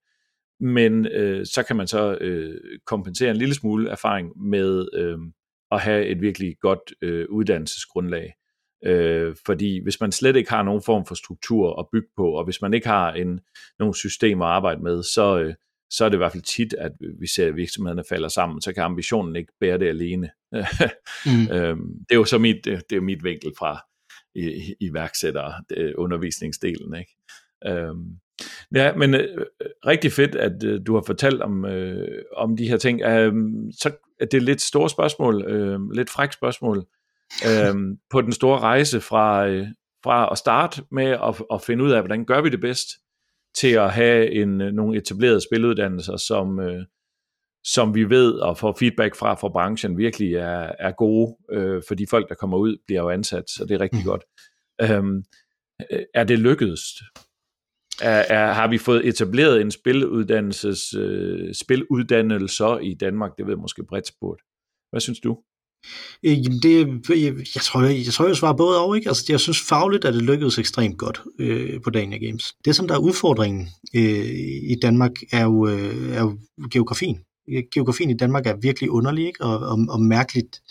[0.60, 5.18] Men øh, så kan man så øh, kompensere en lille smule erfaring med øh,
[5.72, 8.34] at have et virkelig godt øh, uddannelsesgrundlag.
[8.86, 12.44] Øh, fordi hvis man slet ikke har nogen form for struktur at bygge på, og
[12.44, 13.40] hvis man ikke har en,
[13.80, 15.54] nogle systemer at arbejde med, så, øh,
[15.90, 18.74] så er det i hvert fald tit, at vi ser, at virksomhederne falder sammen, så
[18.74, 20.30] kan ambitionen ikke bære det alene.
[21.26, 21.52] mm.
[21.56, 23.86] øh, det er jo så mit, det er mit vinkel fra
[24.36, 25.54] i, iværksætter
[25.98, 26.96] undervisningsdelen.
[26.96, 27.16] Ikke?
[27.68, 27.96] Øh,
[28.76, 29.46] Ja, men øh,
[29.86, 33.02] rigtig fedt, at øh, du har fortalt om, øh, om de her ting.
[33.02, 33.34] Øh,
[33.80, 36.86] så er det lidt store spørgsmål, øh, lidt fræk spørgsmål
[37.46, 37.76] øh,
[38.12, 39.68] på den store rejse fra, øh,
[40.04, 42.88] fra at starte med at, at finde ud af, hvordan gør vi det bedst,
[43.56, 46.86] til at have en, øh, nogle etablerede spiluddannelser, som, øh,
[47.64, 51.96] som vi ved og får feedback fra fra branchen virkelig er, er gode, øh, for
[51.96, 54.06] de folk, der kommer ud, bliver jo ansat, så det er rigtig mm.
[54.06, 54.24] godt.
[54.82, 55.24] Øhm,
[55.92, 56.82] øh, er det lykkedes?
[58.02, 63.32] Er, er, har vi fået etableret en spiluddannelses, øh, spiluddannelser i Danmark?
[63.38, 64.42] Det ved jeg måske bredt spurgt.
[64.92, 65.38] Hvad synes du?
[66.26, 66.80] Øh, jamen det,
[67.10, 68.96] jeg, jeg, tror, jeg, jeg tror, jeg svarer både over.
[68.96, 69.10] Ikke?
[69.10, 72.54] Altså, jeg synes fagligt, at det lykkedes ekstremt godt øh, på Dania Games.
[72.66, 74.30] Det, som der er udfordringen øh,
[74.72, 76.38] i Danmark, er jo, øh, er jo
[76.72, 77.20] geografien.
[77.74, 79.44] Geografien i Danmark er virkelig underlig ikke?
[79.44, 80.62] Og, og, og mærkeligt,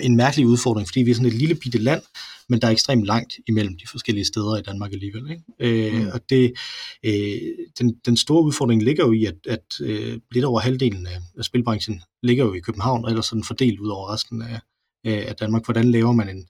[0.00, 2.02] en mærkelig udfordring, fordi vi er sådan et lille bitte land,
[2.48, 5.30] men der er ekstremt langt imellem de forskellige steder i Danmark alligevel.
[5.30, 5.44] Ikke?
[5.60, 6.08] Øh, mm.
[6.12, 6.52] Og det,
[7.04, 7.40] øh,
[7.78, 11.44] den, den store udfordring ligger jo i, at, at øh, lidt over halvdelen af, af
[11.44, 14.60] spilbranchen ligger jo i København, og ellers sådan fordelt ud over resten af,
[15.04, 15.64] af Danmark.
[15.64, 16.46] Hvordan laver man en,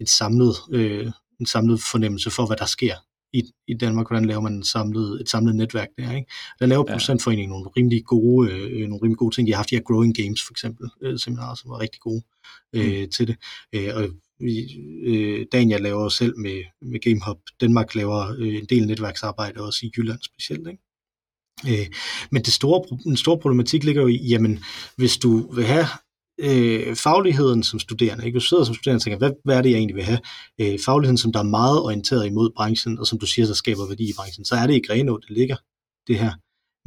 [0.00, 2.94] et samlet, øh, en samlet fornemmelse for, hvad der sker
[3.32, 6.16] i, i Danmark, hvordan laver man en samlet, et samlet netværk der.
[6.16, 6.30] Ikke?
[6.58, 6.92] Der laver ja.
[6.92, 9.46] Procentforeningen nogle rimelig gode, øh, nogle rimelig gode ting.
[9.46, 12.22] De har haft de her Growing Games for eksempel, øh, seminarer, som var rigtig gode
[12.72, 13.10] øh, mm.
[13.10, 13.36] til det.
[13.74, 14.08] Øh, og
[14.40, 14.52] vi,
[15.04, 17.38] øh, Daniel laver selv med, med GameHub.
[17.60, 20.68] Danmark laver øh, en del netværksarbejde også i Jylland specielt.
[20.68, 21.82] Ikke?
[21.82, 21.86] Øh,
[22.30, 24.64] men det store, den store problematik ligger jo i, jamen,
[24.96, 25.86] hvis du vil have
[26.38, 28.36] øh, fagligheden som studerende, ikke?
[28.36, 30.20] du sidder som studerende og tænker, hvad, hvad er det, jeg egentlig vil have?
[30.60, 33.86] Øh, fagligheden, som der er meget orienteret imod branchen, og som du siger, der skaber
[33.88, 35.56] værdi i branchen, så er det i Grenå, det ligger,
[36.06, 36.32] det her.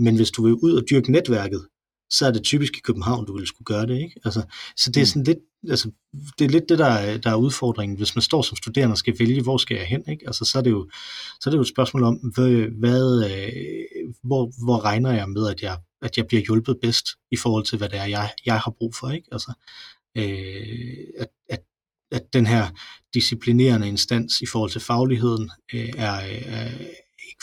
[0.01, 1.67] Men hvis du vil ud og dyrke netværket,
[2.11, 3.95] så er det typisk i København, du vil skulle gøre det.
[3.95, 4.19] Ikke?
[4.25, 4.41] Altså,
[4.77, 5.05] så det er mm.
[5.05, 5.37] sådan lidt,
[5.69, 5.91] altså,
[6.39, 7.97] det er lidt det, der er, der er udfordringen.
[7.97, 10.03] Hvis man står som studerende og skal vælge, hvor skal jeg hen?
[10.09, 10.27] Ikke?
[10.27, 10.89] Altså, så, er det jo,
[11.41, 15.47] så er det jo et spørgsmål om, hvad, hvad, øh, hvor, hvor regner jeg med,
[15.47, 18.59] at jeg, at jeg bliver hjulpet bedst i forhold til, hvad det er, jeg, jeg
[18.59, 19.09] har brug for.
[19.09, 19.27] Ikke?
[19.31, 19.53] Altså,
[20.17, 21.59] øh, at, at,
[22.11, 22.67] at den her
[23.13, 26.11] disciplinerende instans i forhold til fagligheden øh, er,
[26.45, 26.69] er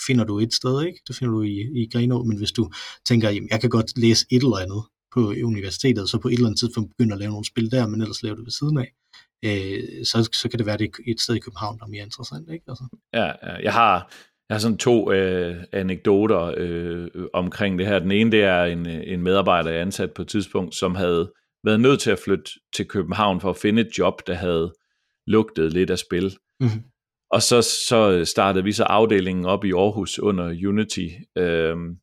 [0.06, 1.00] finder du et sted, ikke?
[1.08, 2.70] Det finder du i, i Grenå, men hvis du
[3.06, 4.82] tænker, jamen, jeg kan godt læse et eller andet
[5.14, 8.00] på universitetet, så på et eller andet tidspunkt begynder at lave nogle spil der, men
[8.00, 8.88] ellers laver det ved siden af,
[9.44, 12.50] øh, så, så kan det være, det et sted i København, der er mere interessant,
[12.52, 12.64] ikke?
[12.68, 12.84] Altså.
[13.12, 13.32] Ja,
[13.62, 14.12] jeg har,
[14.48, 17.98] jeg har sådan to øh, anekdoter øh, omkring det her.
[17.98, 21.32] Den ene, det er en, en medarbejder, jeg ansat på et tidspunkt, som havde
[21.64, 24.72] været nødt til at flytte til København for at finde et job, der havde
[25.26, 26.36] lugtet lidt af spil.
[26.60, 26.82] Mm-hmm.
[27.30, 31.06] Og så, så startede vi så afdelingen op i Aarhus under Unity,
[31.38, 31.96] øhm,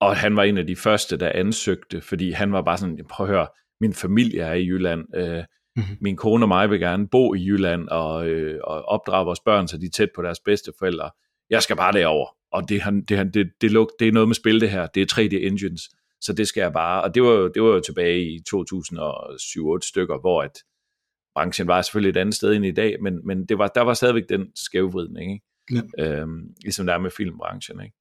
[0.00, 3.26] og han var en af de første, der ansøgte, fordi han var bare sådan, prøv
[3.26, 3.46] at høre,
[3.80, 5.44] min familie er i Jylland, øh,
[5.76, 5.96] mm-hmm.
[6.00, 9.68] min kone og mig vil gerne bo i Jylland og, øh, og opdrage vores børn,
[9.68, 11.10] så de er tæt på deres bedste forældre.
[11.50, 14.34] Jeg skal bare derover, og det, han, det, det, det, det, det er noget med
[14.34, 15.82] spil det her, det er 3D Engines,
[16.20, 20.20] så det skal jeg bare, og det var, det var jo tilbage i 2007-8 stykker,
[20.20, 20.62] hvor at
[21.34, 23.94] branchen var selvfølgelig et andet sted end i dag, men, men det var, der var
[23.94, 25.44] stadigvæk den skævvridning, ikke?
[25.98, 26.20] Ja.
[26.20, 27.80] Øhm, ligesom der er med filmbranchen.
[27.80, 27.96] Ikke?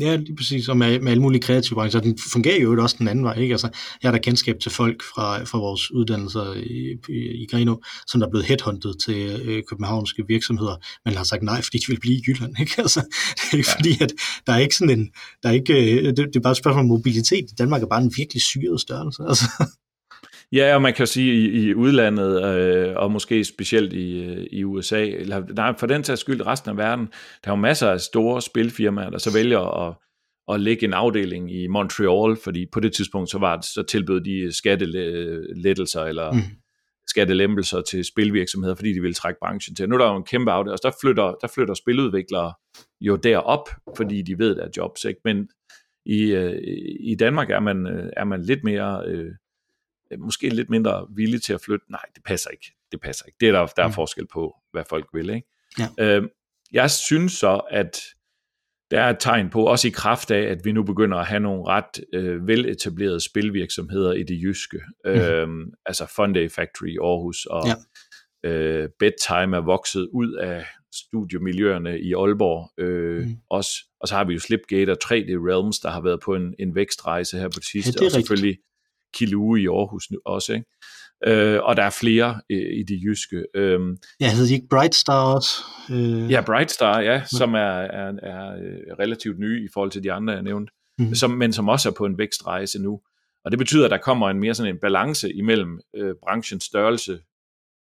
[0.00, 2.00] Ja, lige præcis, og med, med alle mulige kreative brancher.
[2.00, 3.38] Den fungerer jo også den anden vej.
[3.38, 3.54] Ikke?
[3.54, 3.68] Altså,
[4.02, 7.76] jeg har da kendskab til folk fra, fra vores uddannelser i, i, i Greno,
[8.06, 11.84] som der er blevet headhunted til øh, københavnske virksomheder, men har sagt nej, fordi de
[11.88, 12.54] vil blive i Jylland.
[12.60, 12.74] Ikke?
[12.78, 13.00] Altså,
[13.34, 13.78] det er ikke ja.
[13.78, 14.12] fordi, at
[14.46, 15.10] der er ikke sådan en...
[15.42, 17.46] Der er ikke, øh, det, det er bare et spørgsmål om mobilitet.
[17.58, 19.22] Danmark er bare en virkelig syret størrelse.
[19.28, 19.44] Altså.
[20.54, 24.64] Ja, og man kan sige i, i udlandet, øh, og måske specielt i, øh, i
[24.64, 27.06] USA, eller nej, for den tages skyld resten af verden,
[27.44, 29.94] der er jo masser af store spilfirmaer, der så vælger at,
[30.54, 34.20] at lægge en afdeling i Montreal, fordi på det tidspunkt så, var det, så tilbød
[34.20, 36.40] de skattelettelser eller mm.
[37.06, 39.88] skattelempelser til spilvirksomheder, fordi de ville trække branchen til.
[39.88, 42.52] Nu er der jo en kæmpe afdeling, og der flytter, der flytter spiludviklere
[43.00, 45.04] jo derop, fordi de ved, der er jobs.
[45.04, 45.20] Ikke?
[45.24, 45.48] Men
[46.06, 46.60] i, øh,
[47.00, 49.02] i Danmark er man, øh, er man lidt mere...
[49.06, 49.32] Øh,
[50.18, 51.86] måske lidt mindre villige til at flytte.
[51.90, 52.72] Nej, det passer ikke.
[52.92, 53.36] Det passer ikke.
[53.40, 53.92] Det er der, der er mm.
[53.92, 55.30] forskel på, hvad folk vil.
[55.30, 55.48] Ikke?
[55.78, 55.88] Ja.
[55.98, 56.28] Øh,
[56.72, 58.00] jeg synes så, at
[58.90, 61.40] der er et tegn på, også i kraft af, at vi nu begynder at have
[61.40, 64.80] nogle ret øh, veletablerede spilvirksomheder i det jyske.
[65.04, 65.10] Mm.
[65.10, 65.48] Øh,
[65.86, 68.48] altså Funday Factory i Aarhus og ja.
[68.50, 72.70] øh, Bedtime er vokset ud af studiemiljøerne i Aalborg.
[72.78, 73.36] Øh, mm.
[73.50, 76.54] også, og så har vi jo Slipgate og 3D Realms, der har været på en,
[76.58, 77.92] en vækstrejse her på det sidste.
[77.96, 78.73] Ja, det og selvfølgelig rigtigt
[79.14, 80.66] Kilue i Aarhus nu også, ikke?
[81.26, 83.44] Øh, og der er flere øh, i det jyske.
[83.54, 83.80] Øh,
[84.20, 85.50] ja, hedder de ikke Bright Star også?
[85.90, 86.30] Øh.
[86.30, 90.12] Ja, Bright Star, ja, som er, er, er øh, relativt nye i forhold til de
[90.12, 91.14] andre, jeg nævnte, mm.
[91.14, 93.00] som, men som også er på en vækstrejse nu.
[93.44, 97.20] Og det betyder, at der kommer en mere sådan en balance imellem øh, branchens størrelse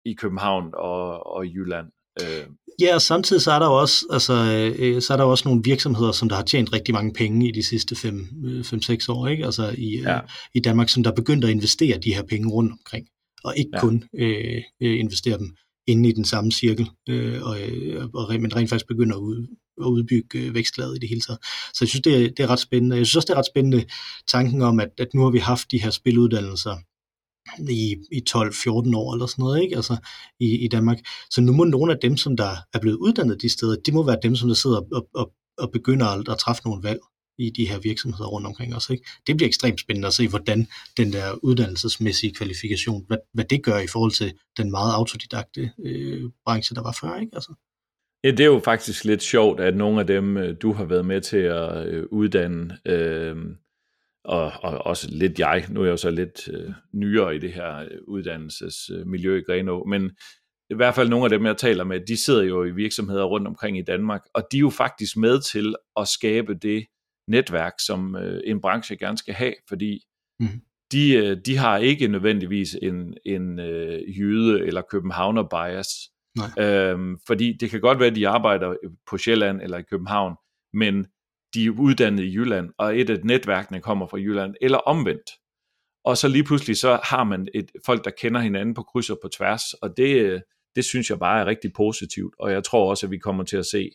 [0.05, 1.87] i København og, og Jylland.
[2.21, 2.47] Øh.
[2.81, 4.33] Ja, og samtidig så er der jo også, altså,
[4.79, 7.53] øh, så er der også nogle virksomheder, som der har tjent rigtig mange penge i
[7.53, 9.45] de sidste 5-6 øh, år, ikke?
[9.45, 10.17] Altså i, øh, ja.
[10.17, 10.23] øh,
[10.55, 13.07] i Danmark, som der er begyndt at investere de her penge rundt omkring,
[13.45, 13.81] og ikke ja.
[13.81, 15.57] kun øh, øh, investere dem
[15.87, 17.57] inde i den samme cirkel, øh, og,
[18.15, 19.47] og, men rent faktisk begynder at, ud,
[19.81, 21.39] at udbygge øh, vækstlaget i det hele taget.
[21.45, 22.97] Så jeg synes, det er, det er ret spændende.
[22.97, 23.85] Jeg synes også, det er ret spændende
[24.29, 26.77] tanken om, at, at nu har vi haft de her spiluddannelser
[27.59, 29.77] i, i 12-14 år eller sådan noget, ikke?
[29.77, 29.97] Altså
[30.41, 30.99] i, i Danmark.
[31.31, 34.03] Så nu må nogle af dem, som der er blevet uddannet de steder, det må
[34.03, 37.01] være dem, som der sidder og, og, og begynder at, at træffe nogle valg
[37.39, 38.91] i de her virksomheder rundt omkring os.
[38.91, 39.05] Ikke?
[39.27, 43.79] Det bliver ekstremt spændende at se, hvordan den der uddannelsesmæssige kvalifikation, hvad, hvad det gør
[43.79, 47.21] i forhold til den meget autodidakte øh, branche, der var før.
[47.21, 47.35] Ikke?
[47.35, 47.55] Altså.
[48.25, 51.07] Ja, det er jo faktisk lidt sjovt, at nogle af dem, øh, du har været
[51.07, 53.37] med til at øh, uddanne, øh,
[54.25, 57.53] og, og også lidt jeg, nu er jeg jo så lidt øh, nyere i det
[57.53, 60.11] her øh, uddannelsesmiljø i Grenå, men
[60.71, 63.47] i hvert fald nogle af dem, jeg taler med, de sidder jo i virksomheder rundt
[63.47, 66.87] omkring i Danmark, og de er jo faktisk med til at skabe det
[67.29, 70.01] netværk, som øh, en branche gerne skal have, fordi
[70.41, 70.47] mm.
[70.93, 75.89] de, øh, de har ikke nødvendigvis en, en øh, jyde eller københavner bias,
[76.37, 76.67] Nej.
[76.67, 78.75] Øhm, fordi det kan godt være, at de arbejder
[79.11, 80.37] på Sjælland eller i København,
[80.73, 81.07] men
[81.55, 85.31] de er uddannet i Jylland, og et af netværkene kommer fra Jylland, eller omvendt.
[86.05, 89.19] Og så lige pludselig så har man et folk, der kender hinanden på kryds og
[89.23, 90.41] på tværs, og det, øh,
[90.77, 93.57] det synes jeg bare er rigtig positivt, og jeg tror også, at vi kommer til
[93.57, 93.91] at se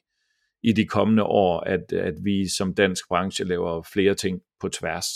[0.63, 5.07] i de kommende år, at, at vi som dansk branche laver flere ting på tværs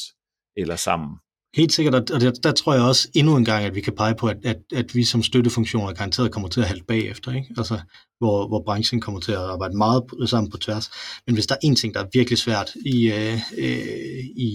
[0.58, 1.18] eller sammen.
[1.56, 4.16] Helt sikkert, og der, der tror jeg også endnu en gang, at vi kan pege
[4.16, 7.54] på, at, at, at vi som støttefunktioner garanteret kommer til at halte bagefter, ikke?
[7.58, 7.80] Altså,
[8.20, 10.90] hvor, hvor branchen kommer til at arbejde meget sammen på tværs.
[11.28, 14.52] Men hvis der er en ting, der er virkelig svært i, øh, øh, i,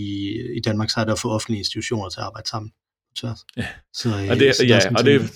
[0.57, 3.38] i Danmark, så er det at få offentlige institutioner til at arbejde sammen på tværs.
[3.57, 5.30] Ja, så, øh, og det, så ja, og det,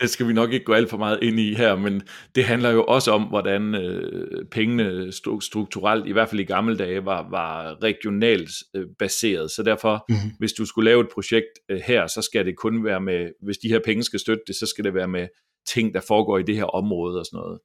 [0.00, 2.02] det skal vi nok ikke gå alt for meget ind i her, men
[2.34, 7.04] det handler jo også om, hvordan øh, pengene strukturelt, i hvert fald i gamle dage,
[7.04, 9.50] var, var regionalt øh, baseret.
[9.50, 10.30] Så derfor, mm-hmm.
[10.38, 13.58] hvis du skulle lave et projekt øh, her, så skal det kun være med, hvis
[13.58, 15.28] de her penge skal støtte det, så skal det være med
[15.68, 17.58] ting, der foregår i det her område og sådan noget.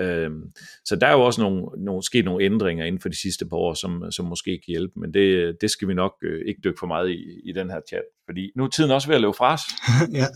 [0.00, 0.42] Øhm,
[0.84, 3.56] så der er jo også nogle, nogle, sket nogle ændringer inden for de sidste par
[3.56, 6.78] år, som, som måske kan hjælpe, men det, det skal vi nok øh, ikke dykke
[6.78, 9.34] for meget i, i den her chat, fordi nu er tiden også ved at løbe
[9.34, 9.62] fra os.
[10.20, 10.26] ja.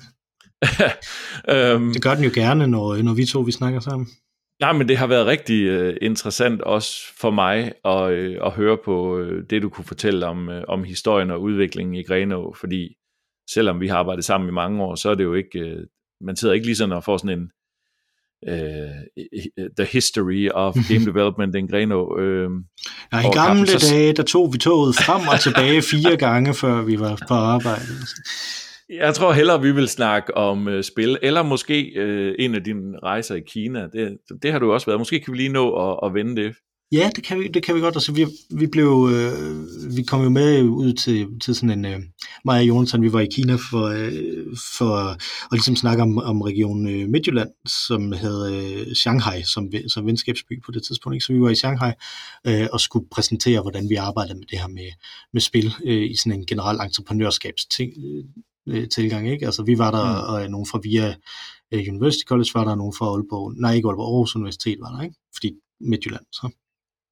[1.54, 4.08] øhm, det gør den jo gerne, når, når vi to vi snakker sammen.
[4.60, 6.90] Nej, men det har været rigtig uh, interessant også
[7.20, 10.84] for mig at, uh, at høre på uh, det, du kunne fortælle om, uh, om
[10.84, 12.96] historien og udviklingen i Grenå, fordi
[13.50, 15.82] selvom vi har arbejdet sammen i mange år, så er det jo ikke, uh,
[16.26, 17.50] man sidder ikke lige sådan og får sådan en
[18.48, 22.16] uh, the history of game development in Grenå.
[22.18, 22.50] Uh,
[23.12, 23.90] ja, i gamle så...
[23.92, 27.92] dage, der tog vi toget frem og tilbage fire gange, før vi var på arbejde.
[28.88, 32.98] Jeg tror hellere, vi vil snakke om øh, spil, eller måske øh, en af dine
[32.98, 33.86] rejser i Kina.
[33.86, 35.00] Det, det har du også været.
[35.00, 36.54] Måske kan vi lige nå at, at vende det.
[36.92, 37.96] Ja, det kan vi, det kan vi godt.
[37.96, 41.84] Altså, vi, vi, blev, øh, vi kom jo med ud til, til sådan en...
[41.84, 42.00] Øh,
[42.44, 46.88] Maja Jonsson, vi var i Kina for, øh, for at ligesom snakke om, om region
[46.88, 47.50] øh, Midtjylland,
[47.86, 51.14] som havde øh, Shanghai som, som venskabsby på det tidspunkt.
[51.14, 51.24] Ikke?
[51.24, 51.92] Så vi var i Shanghai
[52.46, 54.90] øh, og skulle præsentere, hvordan vi arbejdede med det her med,
[55.32, 58.24] med spil øh, i sådan en generel entreprenørskabsting øh,
[58.68, 59.30] øh, tilgang.
[59.30, 59.46] Ikke?
[59.46, 60.34] Altså, vi var der, mm.
[60.34, 61.14] og nogen fra VIA
[61.72, 65.02] øh, University College var der, nogen fra Aalborg, nej ikke Aalborg, Aarhus Universitet var der,
[65.02, 65.16] ikke?
[65.34, 66.48] fordi Midtjylland, så.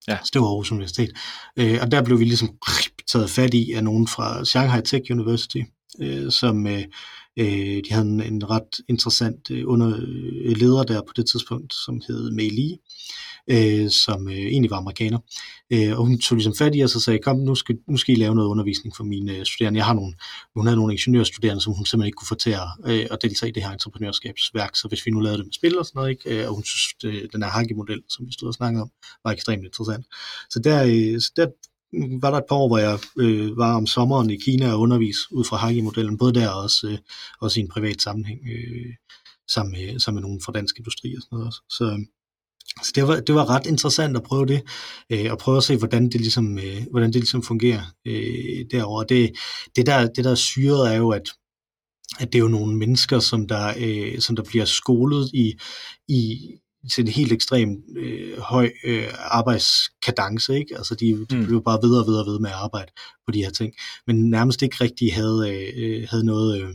[0.09, 0.18] Ja.
[0.24, 1.11] Så det var Aarhus Universitet.
[1.57, 2.48] Øh, og der blev vi ligesom
[3.12, 5.62] taget fat i af nogen fra Shanghai Tech University,
[6.00, 6.82] øh, som øh,
[7.38, 7.46] øh
[7.84, 12.00] de havde en, en ret interessant øh, under, øh, leder der på det tidspunkt, som
[12.09, 12.76] hed Mei Li,
[13.51, 15.18] øh, som øh, egentlig var amerikaner.
[15.72, 18.14] Øh, og hun tog ligesom fat i os og sagde, kom, nu skal, nu skal
[18.14, 19.78] I lave noget undervisning for mine øh, studerende.
[19.78, 20.14] Jeg har nogle,
[20.57, 23.51] hun havde nogle ingeniørstuderende, som hun simpelthen ikke kunne få til at, øh, at deltage
[23.51, 26.11] i det her entreprenørskabsværk, så hvis vi nu lavede det med spil og sådan noget,
[26.11, 26.43] ikke?
[26.43, 28.90] Øh, og hun synes, det, den her Hagi-model, som vi stod og snakkede om,
[29.24, 30.07] var ekstremt interessant.
[30.51, 31.47] Så der, øh, så der
[32.20, 35.16] var der et par år, hvor jeg øh, var om sommeren i Kina og undervis
[35.32, 36.99] ud fra Hagi-modellen, både der og også, øh,
[37.40, 38.95] også i en privat sammenhæng, øh,
[39.49, 41.61] sammen, med, sammen med nogen fra dansk industri og sådan noget også.
[41.68, 42.05] Så,
[42.82, 44.62] så det var, det var ret interessant at prøve det,
[45.10, 49.04] øh, og prøve at se, hvordan det ligesom, øh, hvordan det ligesom fungerer øh, derovre.
[49.08, 49.32] Det,
[49.76, 51.30] det, der, det der er syret er jo, at,
[52.20, 55.54] at det er jo nogle mennesker, som der, øh, som der bliver skolet i,
[56.08, 56.38] i
[56.90, 60.76] til en helt ekstrem øh, høj øh, arbejdskadence, ikke?
[60.76, 61.46] Altså de, de mm.
[61.46, 62.92] blev bare ved og ved og ved med at arbejde
[63.26, 63.72] på de her ting,
[64.06, 66.74] men nærmest ikke rigtig havde, øh, havde noget øh,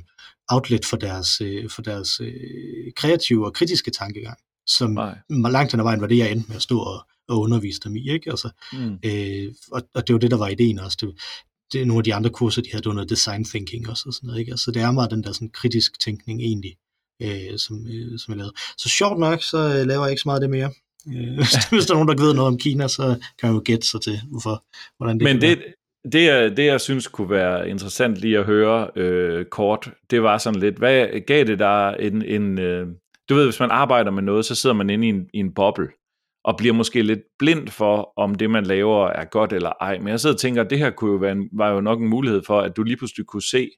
[0.49, 4.37] outlet for deres, øh, for deres øh, kreative og kritiske tankegang
[4.67, 5.17] som Nej.
[5.29, 7.95] langt hen ad vejen var det, jeg endte med at stå og, og undervise dem
[7.95, 8.09] i.
[8.09, 8.29] Ikke?
[8.29, 8.97] Altså, mm.
[9.05, 10.97] øh, og, og det var det, der var ideen også.
[11.01, 11.15] Det,
[11.73, 14.03] det er nogle af de andre kurser, de havde, det var noget design thinking også,
[14.07, 14.39] og sådan noget.
[14.39, 14.51] Ikke?
[14.51, 16.75] Altså, det er meget den der sådan, kritisk tænkning egentlig,
[17.21, 18.53] øh, som, øh, som jeg lavede.
[18.77, 20.71] Så sjovt nok, så øh, laver jeg ikke så meget af det mere.
[21.07, 21.37] Øh,
[21.71, 24.01] hvis der er nogen, der ved noget om Kina, så kan man jo gætte sig
[24.01, 24.63] til, hvorfor,
[24.97, 25.63] hvordan det Men det,
[26.11, 30.37] det, jeg, det, jeg synes kunne være interessant lige at høre øh, kort, det var
[30.37, 32.87] sådan lidt, hvad gav det der en, en, øh,
[33.29, 35.53] du ved, hvis man arbejder med noget, så sidder man inde i en, i en
[35.53, 35.87] boble,
[36.43, 39.99] og bliver måske lidt blind for, om det, man laver, er godt eller ej.
[39.99, 42.01] Men jeg sidder og tænker, at det her kunne jo være en, var jo nok
[42.01, 43.69] en mulighed for, at du lige pludselig kunne se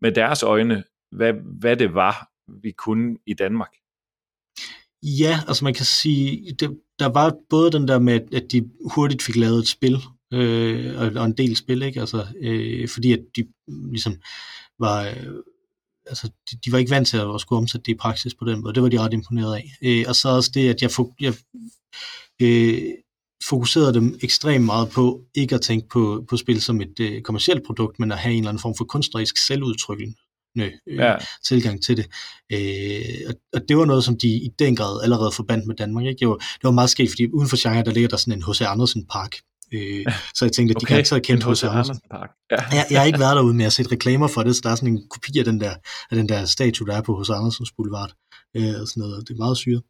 [0.00, 2.28] med deres øjne, hvad, hvad det var,
[2.62, 3.70] vi kunne i Danmark.
[5.02, 9.22] Ja, altså man kan sige, det, der var både den der med, at de hurtigt
[9.22, 9.96] fik lavet et spil,
[10.32, 12.00] øh, og, og en del spil, ikke?
[12.00, 13.46] Altså, øh, fordi at de
[13.90, 14.12] ligesom
[14.78, 15.26] var, øh,
[16.10, 18.60] altså, de, de var ikke vant til at skulle omsætte det i praksis på den
[18.60, 18.74] måde.
[18.74, 19.72] Det var de ret imponeret af.
[19.82, 21.34] Øh, og så også det, at jeg, fok, jeg
[22.42, 22.82] øh,
[23.48, 27.66] fokuserede dem ekstremt meget på ikke at tænke på, på spil som et øh, kommersielt
[27.66, 30.14] produkt, men at have en eller anden form for kunstnerisk selvudtrykkende
[30.58, 31.16] øh, ja.
[31.48, 32.06] tilgang til det.
[32.52, 36.04] Øh, og, og det var noget, som de i den grad allerede forbandt med Danmark.
[36.06, 36.18] Ikke?
[36.18, 38.44] Det, var, det var meget sket, fordi uden for Shanghai, der ligger der sådan en
[38.48, 38.60] H.C.
[38.60, 39.36] Andersen Park,
[39.74, 40.04] Øh,
[40.34, 40.86] så jeg tænkte, at de okay.
[40.86, 42.00] kan ikke have kendt hos Andersen.
[42.10, 42.30] Park.
[42.50, 42.56] Ja.
[42.76, 44.70] jeg, jeg har ikke været derude, men jeg har set reklamer for det, så der
[44.70, 45.74] er sådan en kopi af den der,
[46.10, 48.12] af den der statue, der er på hos Andersens Boulevard.
[48.56, 49.28] Øh, og sådan noget.
[49.28, 49.82] Det er meget syret.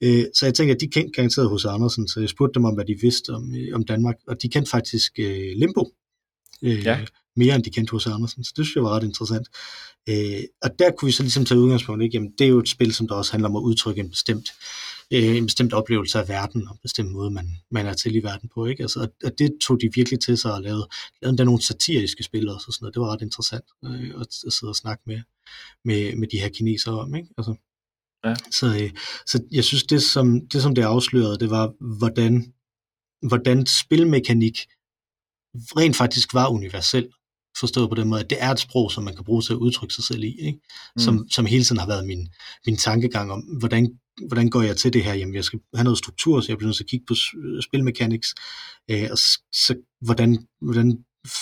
[0.00, 2.74] Øh, så jeg tænkte, at de kendte garanteret hos Andersen, så jeg spurgte dem om,
[2.74, 5.92] hvad de vidste om, øh, om Danmark, og de kendte faktisk øh, Limbo.
[6.62, 7.04] Øh, ja.
[7.36, 9.48] Mere end de kendte hos Andersen, så det synes jeg var ret interessant.
[10.08, 12.14] Øh, og der kunne vi så ligesom tage udgangspunkt, ikke?
[12.14, 14.48] Jamen, det er jo et spil, som der også handler om at udtrykke en bestemt
[15.12, 18.22] øh, en bestemt oplevelse af verden, og en bestemt måde, man, man er til i
[18.22, 18.66] verden på.
[18.66, 18.82] Ikke?
[18.82, 20.88] Altså, og det tog de virkelig til sig og lavede,
[21.22, 22.94] lavede der nogle satiriske spil også, og sådan noget.
[22.94, 25.20] Det var ret interessant øh, at, at sidde og snakke med,
[25.84, 27.14] med, med de her kinesere om.
[27.14, 27.28] Ikke?
[27.38, 27.54] Altså,
[28.24, 28.34] ja.
[28.50, 28.90] så, øh,
[29.26, 32.52] så jeg synes, det som, det som det afslørede, det var, hvordan,
[33.28, 34.58] hvordan spilmekanik
[35.54, 37.08] rent faktisk var universel
[37.58, 39.56] forstået på den måde, at det er et sprog, som man kan bruge til at
[39.56, 40.60] udtrykke sig selv i, ikke?
[40.98, 41.28] Som, mm.
[41.28, 42.28] som hele tiden har været min,
[42.66, 43.98] min tankegang om, hvordan
[44.28, 45.14] hvordan går jeg til det her?
[45.14, 47.62] Jamen, jeg skal have noget struktur, så jeg bliver nødt til at kigge på øh,
[47.62, 48.34] spilmechanics,
[48.90, 50.98] øh, og så, så hvordan, hvordan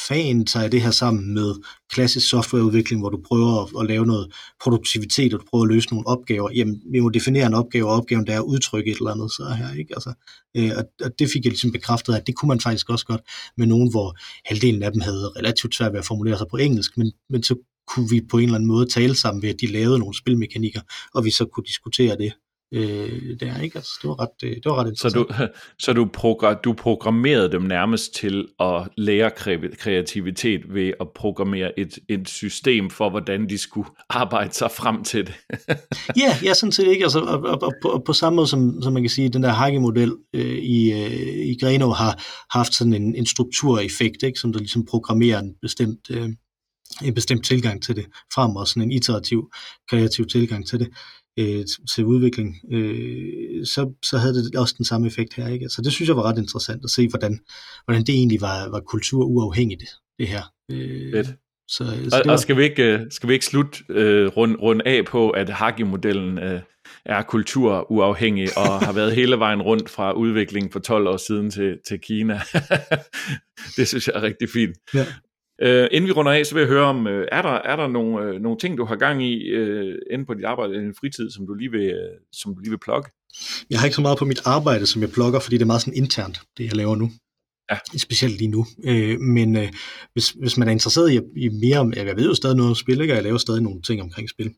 [0.07, 1.55] fan tager det her sammen med
[1.91, 5.91] klassisk softwareudvikling, hvor du prøver at, at lave noget produktivitet, og du prøver at løse
[5.91, 6.51] nogle opgaver.
[6.55, 9.33] Jamen, vi må definere en opgave, og opgaven der er at udtrykke et eller andet,
[9.33, 9.95] så her, ikke?
[9.95, 10.13] Altså,
[10.57, 13.21] øh, og, og det fik jeg ligesom bekræftet, at det kunne man faktisk også godt
[13.57, 16.97] med nogen, hvor halvdelen af dem havde relativt svært ved at formulere sig på engelsk,
[16.97, 17.55] men, men så
[17.89, 20.81] kunne vi på en eller anden måde tale sammen ved, at de lavede nogle spilmekanikker,
[21.15, 22.33] og vi så kunne diskutere det
[22.73, 23.79] øh, der, ikke?
[23.79, 25.13] Altså, det var ret, øh, det var ret interessant.
[25.13, 25.49] Så, du,
[25.85, 29.31] så du, progr- du programmerede dem nærmest til at lære
[29.79, 35.27] kreativitet ved at programmere et, et system for, hvordan de skulle arbejde sig frem til
[35.27, 35.35] det?
[36.23, 37.05] ja, ja, sådan set ikke.
[37.05, 39.51] Altså, og, og, og, på, på samme måde som, som man kan sige, den der
[39.51, 42.23] Hage-model øh, i, øh, i Greno har
[42.59, 44.39] haft sådan en, en struktureffekt, ikke?
[44.39, 46.11] som der ligesom programmerer en bestemt...
[46.11, 46.29] Øh,
[47.03, 49.51] en bestemt tilgang til det frem, og sådan en iterativ,
[49.91, 50.89] kreativ tilgang til det
[51.39, 51.65] øh,
[51.95, 55.49] til udvikling, øh, så, så havde det også den samme effekt her.
[55.49, 55.69] Ikke?
[55.69, 57.41] Så det synes jeg var ret interessant at se, hvordan,
[57.85, 59.85] hvordan det egentlig var, var kulturuafhængigt,
[60.19, 60.43] det her.
[60.71, 61.27] Øh, Fedt.
[61.69, 62.33] Så, så og, var...
[62.33, 65.49] og skal vi ikke, øh, skal vi ikke slutte øh, rundt rund af på, at
[65.51, 66.61] Hagi-modellen øh,
[67.05, 71.79] er kulturuafhængig og har været hele vejen rundt fra udviklingen for 12 år siden til,
[71.89, 72.41] til Kina.
[73.77, 74.77] det synes jeg er rigtig fint.
[74.95, 75.07] Ja.
[75.63, 77.89] Uh, inden vi runder af, så vil jeg høre om, uh, er der, er der
[77.89, 80.95] nogle, uh, nogle ting, du har gang i uh, inde på dit arbejde, i din
[81.01, 83.11] fritid, som du lige vil, uh, som du lige vil plukke?
[83.71, 85.83] Jeg har ikke så meget på mit arbejde, som jeg plukker, fordi det er meget
[85.83, 87.11] sådan internt, det jeg laver nu.
[87.71, 87.79] Ja.
[87.99, 88.67] Specielt lige nu.
[88.79, 89.69] Uh, men uh,
[90.13, 92.75] hvis, hvis man er interesseret i, i mere om, jeg ved jo stadig noget om
[92.75, 93.13] spil, ikke?
[93.13, 94.55] og jeg laver stadig nogle ting omkring spil,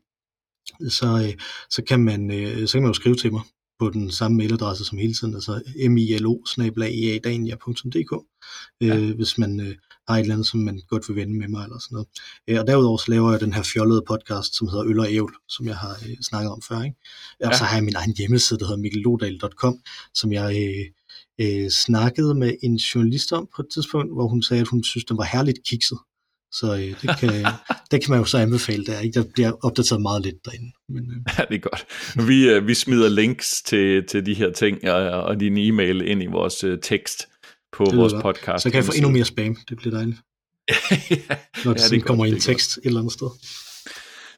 [0.89, 3.41] så, uh, så, kan man, uh, så kan man jo skrive til mig
[3.79, 6.43] på den samme mailadresse som hele tiden, altså milo
[8.81, 8.97] ja.
[8.97, 9.75] øh, hvis man øh,
[10.07, 12.07] har et eller andet, som man godt vil vende med mig eller sådan noget.
[12.47, 15.33] Øh, og derudover så laver jeg den her fjollede podcast, som hedder Øl og Ævl,
[15.49, 16.81] som jeg har øh, snakket om før.
[16.83, 16.97] Ikke?
[17.41, 17.49] Ja.
[17.49, 19.79] Og så har jeg min egen hjemmeside, der hedder mikkellodal.com,
[20.13, 20.85] som jeg øh,
[21.41, 25.05] øh, snakkede med en journalist om på et tidspunkt, hvor hun sagde, at hun synes,
[25.05, 25.97] den var herligt kikset.
[26.59, 27.29] Så øh, det, kan,
[27.91, 28.99] det kan man jo så anbefale der.
[28.99, 29.19] Ikke?
[29.19, 30.71] Der bliver opdateret meget lidt derinde.
[30.89, 31.17] Men, øh.
[31.37, 31.85] Ja, det er godt.
[32.27, 36.23] Vi, øh, vi smider links til, til de her ting og, og din e-mail ind
[36.23, 37.27] i vores øh, tekst
[37.77, 38.63] på det vores podcast.
[38.63, 39.57] Så kan jeg få endnu mere spam.
[39.69, 40.17] Det bliver dejligt.
[41.29, 41.35] ja,
[41.65, 42.85] Når det, ja, det kommer i en tekst godt.
[42.85, 43.27] et eller andet sted.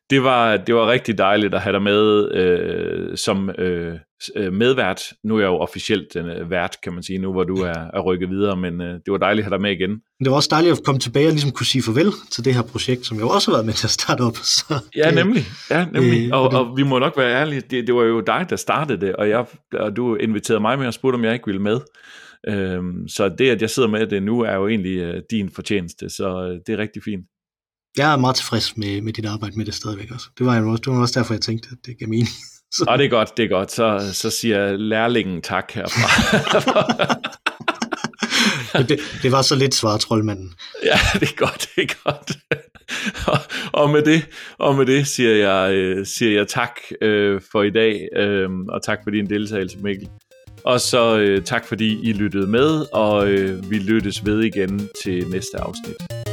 [0.10, 3.94] Det var, det var rigtig dejligt at have dig med øh, som øh,
[4.36, 5.02] øh, medvært.
[5.24, 7.90] Nu er jeg jo officielt den øh, vært, kan man sige, nu hvor du er,
[7.94, 9.92] er rykket videre, men øh, det var dejligt at have dig med igen.
[10.24, 12.62] Det var også dejligt at komme tilbage og ligesom kunne sige farvel til det her
[12.62, 14.38] projekt, som jeg også har været med til at starte op.
[14.58, 15.44] Så, ja, nemlig.
[15.70, 16.28] Ja, nemlig.
[16.28, 19.02] Øh, og, og vi må nok være ærlige, det, det var jo dig, der startede
[19.06, 21.80] det, og, jeg, og du inviterede mig med og spurgte, om jeg ikke ville med.
[22.48, 26.10] Øhm, så det, at jeg sidder med det nu, er jo egentlig øh, din fortjeneste,
[26.10, 27.26] så øh, det er rigtig fint.
[27.98, 30.28] Jeg er meget tilfreds med, med dit arbejde med det stadigvæk også.
[30.38, 32.28] Det var, jo også, det var også derfor, jeg tænkte, at det gav mening.
[32.72, 32.86] Så.
[32.88, 33.72] Og det er godt, det er godt.
[33.72, 36.08] Så, så siger lærlingen tak herfra.
[38.90, 40.54] det, det var så lidt svar, troldmanden.
[40.84, 42.38] Ja, det er godt, det er godt.
[43.28, 43.40] og,
[43.82, 44.28] og, med det,
[44.58, 48.84] og med det siger jeg, øh, siger jeg tak øh, for i dag, øh, og
[48.84, 50.10] tak for din deltagelse, Mikkel.
[50.64, 55.28] Og så øh, tak fordi I lyttede med, og øh, vi lyttes ved igen til
[55.30, 56.27] næste afsnit.